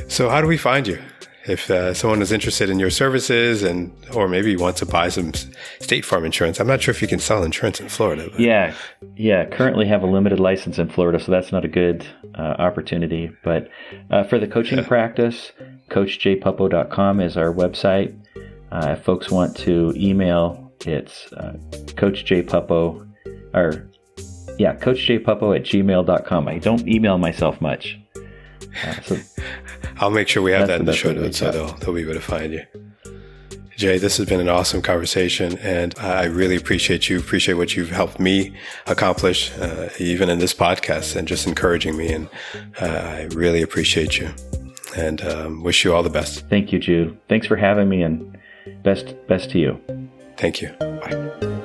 So, 0.07 0.27
how 0.27 0.41
do 0.41 0.47
we 0.47 0.57
find 0.57 0.87
you? 0.87 0.99
If 1.47 1.69
uh, 1.71 1.93
someone 1.93 2.21
is 2.21 2.31
interested 2.31 2.69
in 2.69 2.79
your 2.79 2.89
services 2.89 3.63
and 3.63 3.91
or 4.13 4.27
maybe 4.27 4.55
wants 4.55 4.79
to 4.79 4.85
buy 4.85 5.09
some 5.09 5.33
state 5.79 6.05
farm 6.05 6.25
insurance. 6.25 6.59
I'm 6.59 6.67
not 6.67 6.81
sure 6.81 6.91
if 6.91 7.01
you 7.01 7.07
can 7.07 7.19
sell 7.19 7.43
insurance 7.43 7.79
in 7.79 7.89
florida 7.89 8.29
but. 8.31 8.39
yeah. 8.39 8.73
Yeah. 9.15 9.45
Currently 9.45 9.87
have 9.87 10.03
a 10.03 10.07
limited 10.07 10.39
license 10.39 10.77
in 10.77 10.89
florida 10.89 11.19
so 11.19 11.31
that's 11.31 11.51
not 11.51 11.65
a 11.65 11.67
good 11.67 12.05
uh, 12.35 12.55
opportunity. 12.59 13.31
But 13.43 13.69
uh, 14.09 14.23
for 14.23 14.39
the 14.39 14.47
coaching 14.47 14.79
yeah. 14.79 14.87
practice 14.87 15.51
coachjpuppo.com 15.89 17.19
is 17.19 17.37
our 17.37 17.53
website. 17.53 18.17
Uh, 18.71 18.95
if 18.97 19.03
folks 19.03 19.29
want 19.29 19.55
to 19.57 19.93
email 19.97 20.71
it's 20.85 21.31
uh, 21.33 21.53
coachjpuppo 21.71 23.07
or 23.53 23.89
yeah 24.57 24.75
coachjpuppo 24.75 25.55
at 25.55 25.63
gmail.com 25.63 26.47
i 26.47 26.57
don't 26.57 26.87
email 26.87 27.17
myself 27.17 27.59
much. 27.61 27.99
Uh, 28.85 29.01
so 29.01 29.17
I'll 29.97 30.11
make 30.11 30.27
sure 30.27 30.41
we 30.43 30.51
have 30.51 30.67
that 30.67 30.79
in 30.79 30.85
the 30.85 30.93
show 30.93 31.11
notes 31.11 31.37
so 31.37 31.51
they'll, 31.51 31.73
they'll 31.77 31.93
be 31.93 32.01
able 32.01 32.13
to 32.13 32.21
find 32.21 32.53
you. 32.53 32.65
Jay, 33.77 33.97
this 33.97 34.17
has 34.17 34.27
been 34.27 34.39
an 34.39 34.49
awesome 34.49 34.81
conversation, 34.83 35.57
and 35.57 35.95
I 35.97 36.25
really 36.25 36.55
appreciate 36.55 37.09
you. 37.09 37.17
Appreciate 37.17 37.55
what 37.55 37.75
you've 37.75 37.89
helped 37.89 38.19
me 38.19 38.53
accomplish, 38.85 39.51
uh, 39.57 39.89
even 39.97 40.29
in 40.29 40.37
this 40.37 40.53
podcast, 40.53 41.15
and 41.15 41.27
just 41.27 41.47
encouraging 41.47 41.97
me. 41.97 42.13
And 42.13 42.29
uh, 42.79 42.85
I 42.85 43.23
really 43.31 43.63
appreciate 43.63 44.19
you, 44.19 44.29
and 44.95 45.23
um, 45.23 45.63
wish 45.63 45.83
you 45.83 45.95
all 45.95 46.03
the 46.03 46.11
best. 46.11 46.47
Thank 46.47 46.71
you, 46.71 46.77
Jude. 46.77 47.17
Thanks 47.27 47.47
for 47.47 47.55
having 47.55 47.89
me, 47.89 48.03
and 48.03 48.37
best 48.83 49.15
best 49.27 49.49
to 49.51 49.59
you. 49.59 49.81
Thank 50.37 50.61
you. 50.61 50.69
Bye. 50.79 51.61